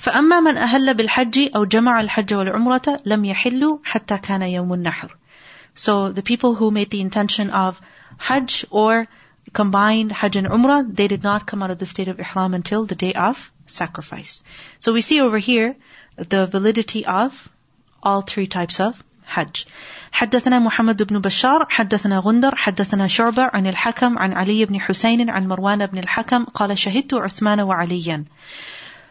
فأما 0.00 0.40
من 0.40 0.56
أهل 0.56 0.94
بالحج 0.94 1.54
أو 1.56 1.64
جمع 1.64 2.00
الحج 2.00 2.34
والعمرة 2.34 3.00
لم 3.04 3.24
يحلوا 3.24 3.78
حتى 3.84 4.18
كان 4.18 4.42
يوم 4.42 4.72
النحر. 4.72 5.10
So 5.74 6.08
the 6.08 6.22
people 6.22 6.54
who 6.54 6.70
made 6.70 6.90
the 6.90 7.00
intention 7.00 7.50
of 7.50 7.80
Hajj 8.16 8.66
or 8.70 9.06
combined 9.52 10.10
Hajj 10.10 10.36
and 10.36 10.46
Umrah, 10.46 10.84
they 10.94 11.08
did 11.08 11.22
not 11.22 11.46
come 11.46 11.62
out 11.62 11.70
of 11.70 11.78
the 11.78 11.86
state 11.86 12.08
of 12.08 12.18
Ihram 12.18 12.54
until 12.54 12.86
the 12.86 12.94
day 12.94 13.12
of 13.12 13.52
sacrifice. 13.66 14.42
So 14.78 14.92
we 14.92 15.00
see 15.00 15.20
over 15.20 15.38
here 15.38 15.76
the 16.16 16.46
validity 16.46 17.04
of 17.06 17.48
all 18.02 18.22
three 18.22 18.46
types 18.46 18.80
of 18.80 19.02
Hajj. 19.35 19.65
حدثنا 20.11 20.59
محمد 20.59 21.03
بن 21.03 21.19
بشار 21.19 21.65
حدثنا 21.69 22.19
غندر 22.19 22.55
حدثنا 22.55 23.07
شعبة 23.07 23.49
عن 23.53 23.67
الحكم 23.67 24.17
عن 24.17 24.33
علي 24.33 24.65
بن 24.65 24.79
حسين 24.81 25.29
عن 25.29 25.47
مروان 25.47 25.85
بن 25.85 25.97
الحكم 25.97 26.45
قال 26.45 26.77
شهدت 26.77 27.13
عثمان 27.13 27.59
وعليا 27.61 28.25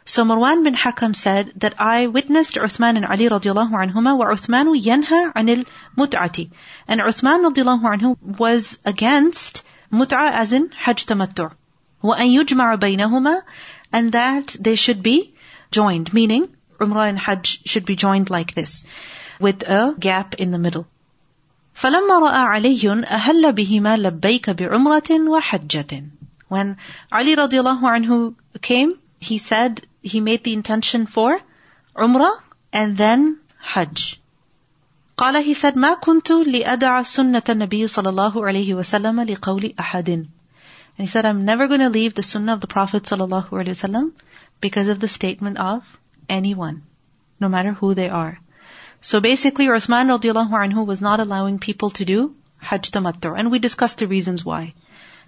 So 0.05 0.25
Marwan 0.25 0.65
bin 0.65 0.75
Hakam 0.75 1.15
said 1.15 1.53
that 1.57 1.75
I 1.79 2.07
witnessed 2.07 2.57
Uthman 2.57 2.97
and 2.97 3.05
Ali 3.05 3.29
radiallahu 3.29 3.75
anhuma 3.81 4.17
wa 4.17 4.27
Uthmanu 4.35 4.75
yanha 4.83 5.33
anil 5.35 5.67
mut'ati. 5.99 6.51
And 6.89 7.03
Uthman 7.03 7.45
radiallahu 7.49 7.85
anhu 7.95 8.17
was 8.39 8.79
against 8.87 9.63
Mut'a 9.93 10.33
as 10.33 10.55
in 10.55 10.71
Hajj 10.71 11.05
Tamattu. 11.05 11.53
وَأَن 12.03 12.33
يُجْمَعَ 12.39 12.77
بَيْنَهُمَا 12.77 13.43
And 13.93 14.13
that 14.13 14.57
they 14.59 14.77
should 14.77 15.03
be 15.03 15.35
joined, 15.71 16.15
meaning 16.15 16.49
Umrah 16.81 17.09
and 17.09 17.19
Hajj 17.19 17.61
should 17.67 17.85
be 17.85 17.97
joined 17.97 18.31
like 18.31 18.55
this, 18.55 18.85
with 19.40 19.64
a 19.64 19.96
gap 20.00 20.36
in 20.36 20.52
the 20.52 20.58
middle. 20.58 20.88
فَلَمَّا 21.76 22.20
رَأَى 22.22 22.44
عَلِيٌّ 22.54 23.06
أَهَلَّ 23.06 23.52
بِهِمَا 23.54 23.98
لَبَّيْكَ 23.98 24.50
بِعُمْرَةٍ 24.50 25.10
وَحَجَّةٍ 25.28 26.10
When 26.48 26.78
Ali 27.12 27.36
radiallahu 27.36 27.82
anhu 27.82 28.36
came, 28.62 29.00
he 29.20 29.38
said 29.38 29.82
he 30.02 30.20
made 30.20 30.44
the 30.44 30.54
intention 30.54 31.08
for 31.08 31.40
Umrah 31.96 32.38
and 32.72 32.98
then 32.98 33.40
Hajj. 33.58 34.20
قال 35.18 35.44
he 35.44 35.54
said 35.54 35.76
ما 35.76 35.96
كنت 35.96 36.32
لأدع 36.32 37.04
سنة 37.04 37.44
النبي 37.50 37.88
صلى 37.88 38.10
الله 38.10 38.46
عليه 38.46 38.74
وسلم 38.74 39.22
لقول 39.22 39.74
أحد 39.80 40.10
and 40.10 40.28
he 40.98 41.08
said 41.08 41.26
I'm 41.26 41.46
never 41.46 41.68
going 41.68 41.80
to 41.80 41.90
leave 41.90 42.14
the 42.14 42.24
sunnah 42.24 42.54
of 42.54 42.62
the 42.62 42.68
Prophet 42.68 43.04
صلى 43.04 43.24
الله 43.26 43.50
عليه 43.50 43.70
وسلم 43.70 44.12
because 44.60 44.88
of 44.88 45.00
the 45.00 45.08
statement 45.08 45.58
of 45.58 45.84
anyone 46.28 46.82
no 47.40 47.48
matter 47.48 47.74
who 47.74 47.94
they 47.94 48.10
are 48.10 48.40
so 49.01 49.21
basically 49.21 49.67
Uthman 49.67 50.13
radiallahu 50.15 50.61
anhu 50.65 50.87
was 50.87 51.01
not 51.01 51.21
allowing 51.21 51.59
people 51.59 51.91
to 51.91 52.05
do 52.05 52.35
Hajj 52.59 52.91
Tamattu 52.91 53.39
and 53.39 53.51
we 53.51 53.59
discussed 53.59 53.99
the 53.99 54.09
reasons 54.09 54.45
why 54.45 54.75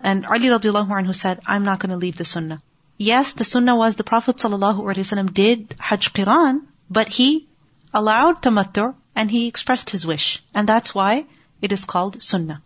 and 0.01 0.27
Ali 0.27 0.49
radiallahu 0.55 0.99
anhu 1.01 1.15
said 1.15 1.41
I'm 1.47 1.65
not 1.65 1.81
going 1.81 1.91
to 1.91 1.97
leave 1.97 2.17
the 2.17 2.25
sunnah 2.25 2.63
yes 2.97 3.33
the 3.33 3.45
sunnah 3.45 3.77
was 3.77 3.97
the 3.97 4.05
Prophet 4.05 4.37
wasallam 4.37 5.33
did 5.33 5.75
Hajj 5.79 6.13
Qiran 6.13 6.63
but 6.91 7.09
he 7.09 7.49
allowed 7.93 8.43
Tamattu 8.43 8.95
and 9.15 9.31
he 9.31 9.47
expressed 9.47 9.91
his 9.91 10.07
wish. 10.07 10.43
And 10.55 10.69
that's 10.69 10.95
why 10.95 11.27
it 11.61 11.73
is 11.73 11.85
called 11.85 12.23
sunnah. 12.23 12.63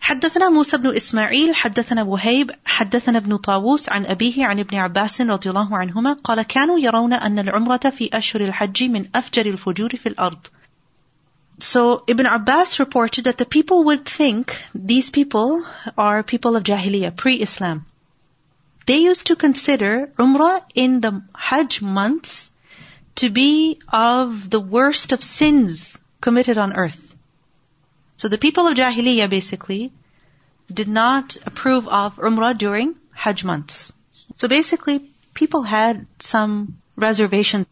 حدثنا 0.00 0.48
موسى 0.48 0.76
بن 0.76 0.96
إسماعيل 0.96 1.54
حدثنا 1.54 2.02
وهيب 2.02 2.50
حدثنا 2.64 3.18
ابن 3.18 3.36
طاووس 3.36 3.88
عن 3.88 4.06
أبيه 4.06 4.44
عن 4.46 4.58
ابن 4.58 4.76
عباس 4.76 5.20
رضي 5.20 5.50
الله 5.50 5.76
عنهما 5.76 6.12
قال 6.12 6.42
كانوا 6.42 6.78
يرون 6.78 7.12
أن 7.12 7.38
العمرة 7.38 7.90
في 7.90 8.10
أشهر 8.12 8.42
الحج 8.42 8.82
من 8.84 9.06
أفجر 9.14 9.46
الفجور 9.46 9.96
في 9.96 10.08
الأرض 10.08 10.38
So 11.58 12.04
Ibn 12.06 12.26
Abbas 12.26 12.78
reported 12.78 13.24
that 13.24 13.38
the 13.38 13.46
people 13.46 13.84
would 13.84 14.04
think 14.04 14.62
these 14.74 15.08
people 15.08 15.64
are 15.96 16.22
people 16.22 16.54
of 16.54 16.62
Jahiliyyah, 16.62 17.16
pre-Islam. 17.16 17.86
They 18.86 18.98
used 18.98 19.26
to 19.28 19.36
consider 19.36 20.12
Umrah 20.18 20.62
in 20.74 21.00
the 21.00 21.22
Hajj 21.34 21.80
months 21.82 22.52
to 23.16 23.30
be 23.30 23.80
of 23.88 24.50
the 24.50 24.60
worst 24.60 25.12
of 25.12 25.24
sins 25.24 25.98
committed 26.20 26.58
on 26.58 26.74
earth. 26.74 27.09
So 28.20 28.28
the 28.28 28.38
people 28.38 28.66
of 28.66 28.76
Jahiliyyah 28.76 29.28
basically 29.28 29.92
did 30.72 30.88
not 30.88 31.36
approve 31.44 31.86
of 31.88 32.16
Umrah 32.16 32.56
during 32.56 32.96
Hajj 33.12 33.44
months. 33.44 33.92
So 34.34 34.48
basically 34.48 35.10
people 35.34 35.62
had 35.62 36.06
some 36.18 36.78
reservations. 36.96 37.66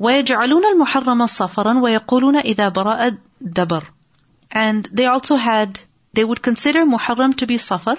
ويجعلون 0.00 0.64
المحرم 0.64 1.26
صفرا 1.26 1.80
ويقولون 1.80 2.36
إذا 2.36 2.72
براء 2.72 3.18
دبر. 3.42 3.84
And 4.50 4.84
they 4.86 5.06
also 5.06 5.36
had, 5.36 5.80
they 6.14 6.24
would 6.24 6.42
consider 6.42 6.84
Muharram 6.84 7.36
to 7.36 7.46
be 7.46 7.58
safar, 7.58 7.98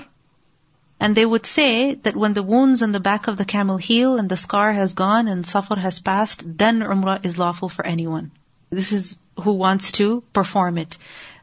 and 0.99 1.15
they 1.15 1.25
would 1.25 1.45
say 1.45 1.95
that 1.95 2.15
when 2.15 2.33
the 2.33 2.43
wounds 2.43 2.83
on 2.83 2.91
the 2.91 2.99
back 2.99 3.27
of 3.27 3.37
the 3.37 3.45
camel 3.45 3.77
heal 3.77 4.17
and 4.17 4.29
the 4.29 4.37
scar 4.37 4.71
has 4.71 4.93
gone 4.93 5.27
and 5.27 5.45
safar 5.45 5.79
has 5.79 5.99
passed, 5.99 6.43
then 6.45 6.81
umrah 6.81 7.25
is 7.25 7.39
lawful 7.39 7.69
for 7.69 7.85
anyone. 7.85 8.31
This 8.69 8.91
is 8.91 9.19
who 9.39 9.53
wants 9.53 9.93
to 9.93 10.21
perform 10.33 10.77
it. 10.77 10.97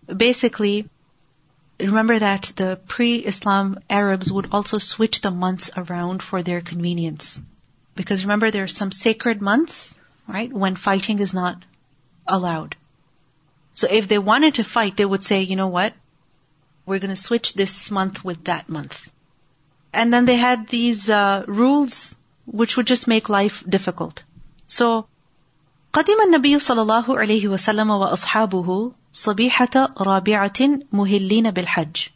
Basically, 0.06 0.89
remember 1.80 2.20
that 2.20 2.54
the 2.56 2.80
pre-Islam 2.88 3.80
Arabs 3.89 4.32
would 4.32 4.50
also 4.52 4.78
switch 4.78 5.22
the 5.22 5.32
months 5.32 5.72
around 5.76 6.24
for 6.24 6.44
their 6.44 6.62
convenience. 6.62 7.42
Because 7.96 8.26
remember 8.26 8.52
there 8.52 8.63
are 8.63 8.68
some 8.68 8.92
sacred 8.92 9.42
months, 9.42 9.98
right, 10.28 10.52
when 10.52 10.76
fighting 10.76 11.20
is 11.20 11.34
not 11.34 11.63
allowed. 12.28 12.76
So 13.74 13.88
if 13.89 14.08
they 14.08 14.20
wanted 14.20 14.56
to 14.56 14.63
fight, 14.63 14.98
they 14.98 15.06
would 15.06 15.24
say, 15.24 15.42
you 15.42 15.56
know 15.56 15.68
what? 15.68 15.94
We're 16.86 17.00
going 17.00 17.10
to 17.10 17.16
switch 17.16 17.54
this 17.54 17.89
month 17.92 18.24
with 18.24 18.44
that 18.46 18.70
month. 18.70 19.10
And 19.94 20.12
then 20.12 20.26
they 20.26 20.36
had 20.36 20.68
these 20.70 21.10
uh, 21.10 21.44
rules 21.48 22.16
which 22.46 22.76
would 22.78 22.88
just 22.88 23.08
make 23.08 23.30
life 23.30 23.63
difficult. 23.68 24.24
So, 24.66 25.08
قدم 25.92 26.20
النبي 26.27 26.59
صلى 26.59 26.83
الله 26.83 27.18
عليه 27.18 27.48
وسلم 27.48 27.90
وأصحابه 27.90 28.92
صبيحة 29.12 29.94
رابعة 30.01 30.61
مهلين 30.92 31.51
بالحج. 31.51 32.09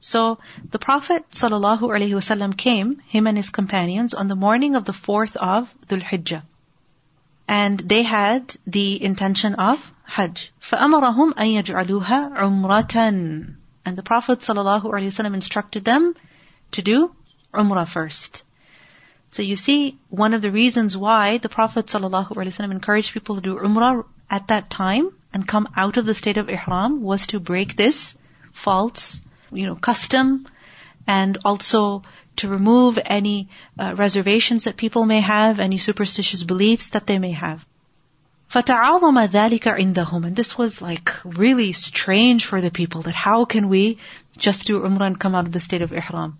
So 0.00 0.38
the 0.70 0.78
Prophet 0.78 1.28
ﷺ 1.30 2.56
came, 2.56 3.02
him 3.06 3.26
and 3.26 3.36
his 3.36 3.50
companions, 3.50 4.14
on 4.14 4.28
the 4.28 4.36
morning 4.36 4.76
of 4.76 4.84
the 4.84 4.92
fourth 4.92 5.36
of 5.36 5.74
Dhul 5.88 6.02
Hijjah. 6.02 6.42
And 7.48 7.78
they 7.80 8.04
had 8.04 8.56
the 8.66 9.02
intention 9.02 9.56
of 9.56 9.92
Hajj. 10.04 10.52
فَأَمَرَهُمْ 10.62 11.34
أَن 11.34 11.62
يَجْعَلُوهَا 11.62 12.36
عُمْرَةً 12.38 13.56
And 13.84 13.96
the 13.96 14.02
Prophet 14.02 14.40
ﷺ 14.40 15.34
instructed 15.34 15.84
them 15.84 16.14
to 16.72 16.82
do 16.82 17.10
Umrah 17.52 17.88
first. 17.88 18.44
So 19.32 19.42
you 19.42 19.56
see, 19.56 19.98
one 20.08 20.34
of 20.34 20.42
the 20.42 20.50
reasons 20.50 20.96
why 20.96 21.38
the 21.38 21.48
Prophet 21.48 21.86
ﷺ 21.86 22.70
encouraged 22.70 23.12
people 23.12 23.34
to 23.34 23.40
do 23.42 23.56
Umrah 23.56 24.04
at 24.30 24.48
that 24.48 24.70
time 24.70 25.10
and 25.32 25.46
come 25.46 25.68
out 25.76 25.96
of 25.96 26.06
the 26.06 26.14
state 26.14 26.38
of 26.38 26.48
Ihram 26.48 27.02
was 27.02 27.26
to 27.28 27.40
break 27.40 27.76
this 27.76 28.16
false 28.52 29.20
you 29.52 29.66
know, 29.66 29.74
custom 29.74 30.46
and 31.06 31.38
also 31.44 32.02
to 32.36 32.48
remove 32.48 32.98
any 33.04 33.48
uh, 33.78 33.94
reservations 33.96 34.64
that 34.64 34.76
people 34.76 35.04
may 35.04 35.20
have, 35.20 35.58
any 35.58 35.78
superstitious 35.78 36.42
beliefs 36.42 36.90
that 36.90 37.06
they 37.06 37.18
may 37.18 37.32
have. 37.32 37.64
فَتَعَاظَمَ 38.50 39.28
ذَلِكَ 39.28 39.60
عِنْدَهُمْ 39.60 40.26
And 40.26 40.36
this 40.36 40.56
was 40.56 40.80
like 40.80 41.12
really 41.24 41.72
strange 41.72 42.46
for 42.46 42.60
the 42.60 42.70
people 42.70 43.02
that 43.02 43.14
how 43.14 43.44
can 43.44 43.68
we 43.68 43.98
just 44.38 44.66
do 44.66 44.80
Umrah 44.80 45.08
and 45.08 45.20
come 45.20 45.34
out 45.34 45.46
of 45.46 45.52
the 45.52 45.60
state 45.60 45.82
of 45.82 45.92
Ihram? 45.92 46.38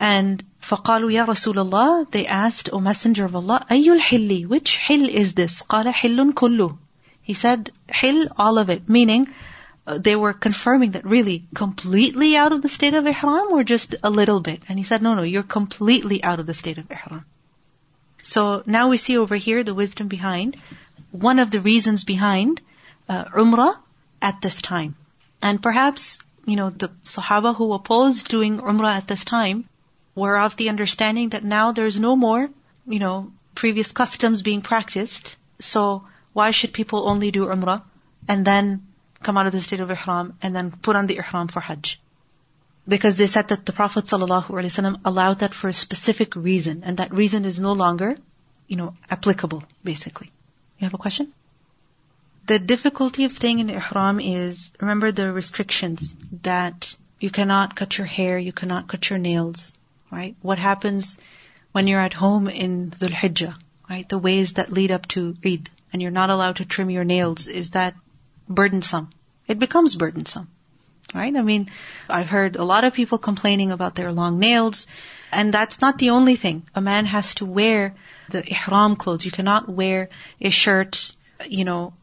And 0.00 0.44
فَقَالُوا 0.60 1.10
يَا 1.10 1.26
رَسُولَ 1.26 1.70
اللَّهِ 1.70 2.10
They 2.10 2.26
asked, 2.26 2.70
O 2.72 2.80
Messenger 2.80 3.24
of 3.24 3.36
Allah, 3.36 3.64
أَيُّ 3.70 3.98
الْحِلِّ 3.98 4.46
Which 4.46 4.76
hill 4.76 5.08
is 5.08 5.32
this? 5.34 5.62
قَالَ 5.62 5.92
حِلٌّ 5.92 6.32
كُلُّ 6.34 6.76
He 7.22 7.34
said, 7.34 7.70
hill, 7.88 8.28
all 8.36 8.58
of 8.58 8.68
it. 8.68 8.88
Meaning, 8.88 9.28
uh, 9.86 9.98
they 9.98 10.16
were 10.16 10.32
confirming 10.32 10.90
that 10.92 11.06
really 11.06 11.46
completely 11.54 12.36
out 12.36 12.52
of 12.52 12.62
the 12.62 12.68
state 12.68 12.94
of 12.94 13.06
ihram 13.06 13.52
or 13.52 13.64
just 13.64 13.94
a 14.02 14.10
little 14.10 14.40
bit? 14.40 14.62
And 14.68 14.78
he 14.78 14.84
said, 14.84 15.02
no, 15.02 15.14
no, 15.14 15.22
you're 15.22 15.42
completely 15.42 16.22
out 16.22 16.40
of 16.40 16.46
the 16.46 16.54
state 16.54 16.78
of 16.78 16.90
ihram. 16.90 17.24
So 18.22 18.62
now 18.66 18.88
we 18.88 18.98
see 18.98 19.16
over 19.16 19.36
here 19.36 19.62
the 19.62 19.74
wisdom 19.74 20.08
behind 20.08 20.56
one 21.12 21.38
of 21.38 21.50
the 21.50 21.60
reasons 21.60 22.04
behind 22.04 22.60
uh, 23.08 23.24
umrah 23.26 23.76
at 24.20 24.42
this 24.42 24.60
time. 24.60 24.96
And 25.40 25.62
perhaps, 25.62 26.18
you 26.44 26.56
know, 26.56 26.70
the 26.70 26.88
Sahaba 27.04 27.54
who 27.54 27.72
opposed 27.72 28.28
doing 28.28 28.58
umrah 28.58 28.96
at 28.96 29.06
this 29.06 29.24
time 29.24 29.68
were 30.15 30.37
of 30.37 30.55
the 30.57 30.69
understanding 30.69 31.29
that 31.29 31.43
now 31.43 31.71
there's 31.71 31.99
no 31.99 32.15
more, 32.15 32.49
you 32.87 32.99
know, 32.99 33.31
previous 33.55 33.91
customs 33.91 34.41
being 34.41 34.61
practiced. 34.61 35.35
So 35.59 36.07
why 36.33 36.51
should 36.51 36.73
people 36.73 37.07
only 37.07 37.31
do 37.31 37.45
umrah 37.45 37.83
and 38.27 38.45
then 38.45 38.87
come 39.23 39.37
out 39.37 39.45
of 39.45 39.51
the 39.51 39.61
state 39.61 39.79
of 39.79 39.89
ihram 39.89 40.33
and 40.41 40.55
then 40.55 40.71
put 40.71 40.95
on 40.95 41.07
the 41.07 41.17
ihram 41.17 41.47
for 41.47 41.59
hajj. 41.59 41.99
Because 42.87 43.15
they 43.17 43.27
said 43.27 43.49
that 43.49 43.65
the 43.65 43.73
Prophet 43.73 44.05
ﷺ 44.05 45.01
allowed 45.05 45.39
that 45.39 45.53
for 45.53 45.67
a 45.67 45.73
specific 45.73 46.35
reason, 46.35 46.81
and 46.83 46.97
that 46.97 47.13
reason 47.13 47.45
is 47.45 47.59
no 47.59 47.73
longer, 47.73 48.17
you 48.67 48.75
know, 48.75 48.95
applicable, 49.09 49.63
basically. 49.83 50.31
You 50.79 50.85
have 50.85 50.95
a 50.95 50.97
question? 50.97 51.31
The 52.47 52.57
difficulty 52.57 53.25
of 53.25 53.31
staying 53.31 53.59
in 53.59 53.69
ihram 53.69 54.19
is, 54.19 54.73
remember 54.81 55.11
the 55.11 55.31
restrictions 55.31 56.15
that 56.41 56.97
you 57.19 57.29
cannot 57.29 57.75
cut 57.75 57.99
your 57.99 58.07
hair, 58.07 58.39
you 58.39 58.51
cannot 58.51 58.87
cut 58.87 59.09
your 59.11 59.19
nails, 59.19 59.73
right? 60.11 60.35
What 60.41 60.59
happens 60.59 61.17
when 61.71 61.87
you're 61.87 62.01
at 62.01 62.13
home 62.13 62.47
in 62.47 62.91
Dhul 62.91 63.11
Hijjah, 63.11 63.55
right? 63.89 64.07
The 64.07 64.17
ways 64.17 64.53
that 64.53 64.71
lead 64.71 64.91
up 64.91 65.07
to 65.09 65.35
Eid, 65.45 65.69
and 65.91 66.01
you're 66.01 66.11
not 66.11 66.29
allowed 66.29 66.57
to 66.57 66.65
trim 66.65 66.89
your 66.89 67.03
nails, 67.03 67.47
is 67.47 67.71
that 67.71 67.95
burdensome. 68.47 69.09
It 69.47 69.59
becomes 69.59 69.95
burdensome. 69.95 70.49
Right? 71.13 71.35
I 71.35 71.41
mean, 71.41 71.69
I've 72.07 72.29
heard 72.29 72.55
a 72.55 72.63
lot 72.63 72.85
of 72.85 72.93
people 72.93 73.17
complaining 73.17 73.71
about 73.71 73.95
their 73.95 74.13
long 74.13 74.39
nails, 74.39 74.87
and 75.31 75.53
that's 75.53 75.81
not 75.81 75.97
the 75.97 76.11
only 76.11 76.37
thing. 76.37 76.63
A 76.73 76.79
man 76.79 77.05
has 77.05 77.35
to 77.35 77.45
wear 77.45 77.95
the 78.29 78.43
ihram 78.49 78.95
clothes. 78.95 79.25
You 79.25 79.31
cannot 79.31 79.67
wear 79.67 80.07
a 80.39 80.49
shirt, 80.49 81.11
you 81.49 81.65
know, 81.65 81.93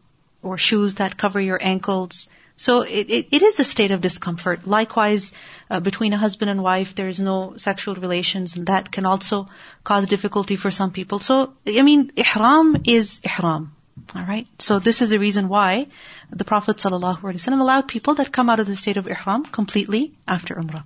or 0.43 0.59
shoes 0.59 0.97
that 0.97 1.17
cover 1.17 1.41
your 1.41 1.59
ankles. 1.61 2.29
So 2.59 2.83
it, 2.83 3.09
it, 3.09 3.29
it 3.31 3.43
is 3.43 3.61
a 3.61 3.65
state 3.65 3.93
of 3.93 4.01
discomfort. 4.01 4.67
Likewise, 4.67 5.33
uh, 5.71 5.79
between 5.79 6.13
a 6.13 6.19
husband 6.19 6.51
and 6.51 6.63
wife, 6.63 6.95
there 6.97 7.07
is 7.07 7.21
no 7.21 7.55
sexual 7.57 7.95
relations, 7.95 8.57
and 8.57 8.67
that 8.67 8.91
can 8.91 9.07
also 9.07 9.49
cause 9.85 10.07
difficulty 10.07 10.57
for 10.57 10.73
some 10.73 10.91
people. 10.91 11.21
So, 11.21 11.55
I 11.67 11.83
mean, 11.83 12.11
ihram 12.17 12.83
is 12.85 13.21
ihram. 13.25 13.73
Alright? 14.15 14.49
So 14.59 14.81
this 14.81 15.03
is 15.03 15.11
the 15.11 15.19
reason 15.19 15.49
why 15.49 15.87
the 16.31 16.45
Prophet 16.45 16.77
ﷺ 16.77 17.61
allowed 17.61 17.89
people 17.89 18.15
that 18.15 18.33
come 18.33 18.51
out 18.51 18.59
of 18.59 18.67
the 18.67 18.77
state 18.77 18.97
of 18.97 19.07
ihram 19.07 19.45
completely 19.45 20.13
after 20.27 20.55
umrah. 20.57 20.85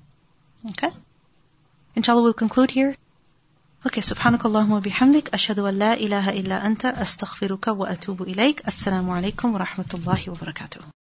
Okay? 0.70 0.90
Inshallah, 1.96 2.22
we'll 2.22 2.34
conclude 2.34 2.70
here. 2.70 2.94
Okay, 3.86 4.00
subhanakallahumma 4.00 4.82
bihamdik, 4.82 5.30
ashadu 5.30 5.68
an 5.68 5.78
la 5.78 5.92
ilaha 5.94 6.34
illa 6.34 6.60
anta, 6.60 6.94
astaghfiruka 6.94 7.76
wa 7.76 7.86
atubu 7.86 8.26
ilayk. 8.34 8.62
Assalamu 8.62 9.20
alaikum 9.20 9.52
wa 9.52 9.64
rahmatullahi 9.64 10.28
wa 10.28 10.34
barakatuh. 10.34 11.01